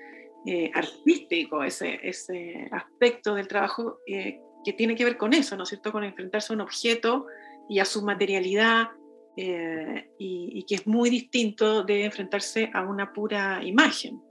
[0.45, 5.63] eh, artístico ese, ese aspecto del trabajo eh, que tiene que ver con eso, ¿no
[5.63, 7.27] es cierto?, con enfrentarse a un objeto
[7.69, 8.89] y a su materialidad
[9.37, 14.21] eh, y, y, que es muy distinto de enfrentarse a una pura imagen.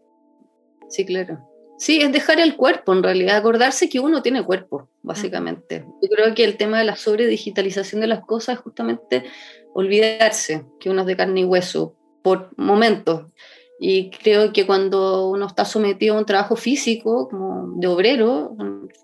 [0.89, 1.39] Sí, claro.
[1.79, 5.85] Sí, es dejar el cuerpo, en realidad, acordarse que uno tiene cuerpo, básicamente.
[6.03, 9.25] Yo creo que el tema de la sobredigitalización de las cosas es justamente
[9.75, 13.31] olvidarse que uno es de carne y hueso por momentos.
[13.79, 18.57] Y creo que cuando uno está sometido a un trabajo físico, como de obrero,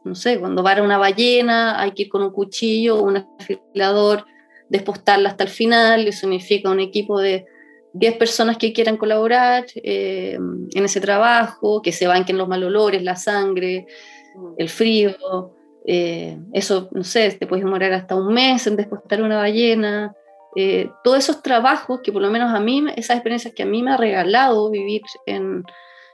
[0.05, 4.24] no sé, cuando va a una ballena, hay que ir con un cuchillo, un afilador,
[4.68, 7.47] despostarla hasta el final, eso significa un equipo de
[7.95, 13.03] 10 personas que quieran colaborar eh, en ese trabajo, que se banquen los mal olores,
[13.03, 13.87] la sangre,
[14.35, 14.55] mm.
[14.59, 15.55] el frío.
[15.87, 20.12] Eh, eso, no sé, te puedes demorar hasta un mes en despostar una ballena.
[20.57, 23.82] Eh, todos esos trabajos que por lo menos a mí, esas experiencias que a mí
[23.82, 25.62] me ha regalado vivir en,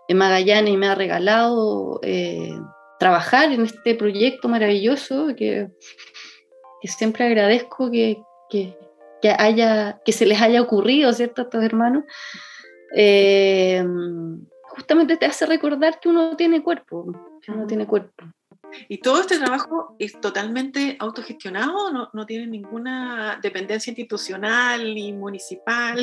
[0.08, 2.00] en Magallanes y me ha regalado
[3.00, 5.70] trabajar en este proyecto maravilloso que,
[6.82, 8.76] que siempre agradezco que, que,
[9.22, 12.04] que, haya, que se les haya ocurrido, ¿cierto?, a estos hermanos,
[12.94, 13.82] eh,
[14.68, 18.26] justamente te hace recordar que uno tiene cuerpo, que uno tiene cuerpo.
[18.86, 21.90] ¿Y todo este trabajo es totalmente autogestionado?
[21.90, 25.98] ¿No, no tiene ninguna dependencia institucional ni municipal?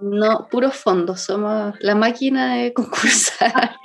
[0.00, 3.76] No, puros fondos, somos la máquina de concursar.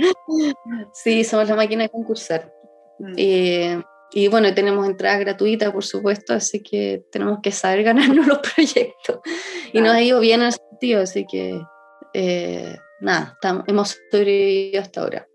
[0.94, 2.52] sí, somos la máquina de concursar.
[3.00, 3.14] Mm.
[3.18, 3.84] Eh,
[4.14, 9.20] y bueno, tenemos entradas gratuitas, por supuesto, así que tenemos que saber ganarnos los proyectos.
[9.72, 11.62] Y nos ha ido bien en ese sentido, así que
[12.14, 15.28] eh, nada, estamos, hemos sobrevivido hasta ahora.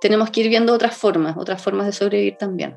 [0.00, 2.76] Tenemos que ir viendo otras formas, otras formas de sobrevivir también,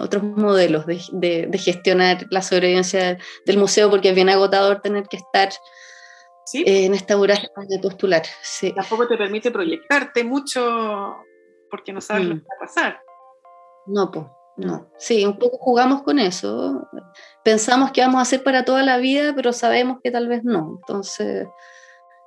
[0.00, 5.04] otros modelos de, de, de gestionar la sobrevivencia del museo, porque es bien agotador tener
[5.04, 5.50] que estar
[6.46, 6.62] ¿Sí?
[6.66, 8.22] eh, en esta vorágine de postular.
[8.42, 8.72] Sí.
[8.72, 11.16] Tampoco te permite proyectarte mucho
[11.70, 12.28] porque no sabes mm.
[12.28, 13.00] lo que va a pasar.
[13.86, 14.26] No, pues.
[14.56, 16.88] No, sí, un poco jugamos con eso.
[17.42, 20.78] Pensamos que vamos a hacer para toda la vida, pero sabemos que tal vez no.
[20.80, 21.48] Entonces,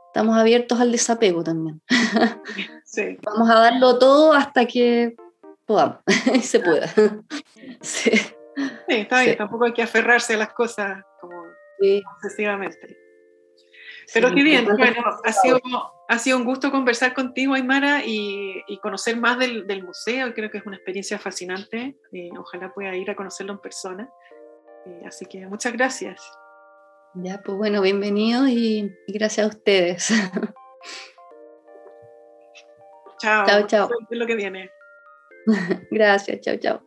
[0.07, 1.81] estamos abiertos al desapego también.
[2.89, 3.17] Sí.
[3.21, 5.17] Vamos a darlo todo hasta que
[5.65, 5.99] podamos
[6.33, 6.87] y se pueda.
[7.81, 8.11] Sí.
[8.11, 8.31] sí
[8.87, 11.43] está bien, tampoco hay que aferrarse a las cosas como
[11.79, 12.01] sí.
[14.13, 15.59] Pero qué bien, bueno, ha sido,
[16.07, 20.33] ha sido un gusto conversar contigo, Aymara, y, y conocer más del, del, museo.
[20.33, 21.97] Creo que es una experiencia fascinante.
[22.13, 24.09] Eh, ojalá pueda ir a conocerlo en persona.
[24.85, 26.21] Eh, así que muchas gracias.
[27.15, 30.13] Ya, pues bueno, bienvenidos y, y gracias a ustedes.
[33.19, 33.45] Chao.
[33.45, 33.89] Chao, chao.
[34.09, 34.71] Lo que viene.
[35.91, 36.86] Gracias, chao, chao.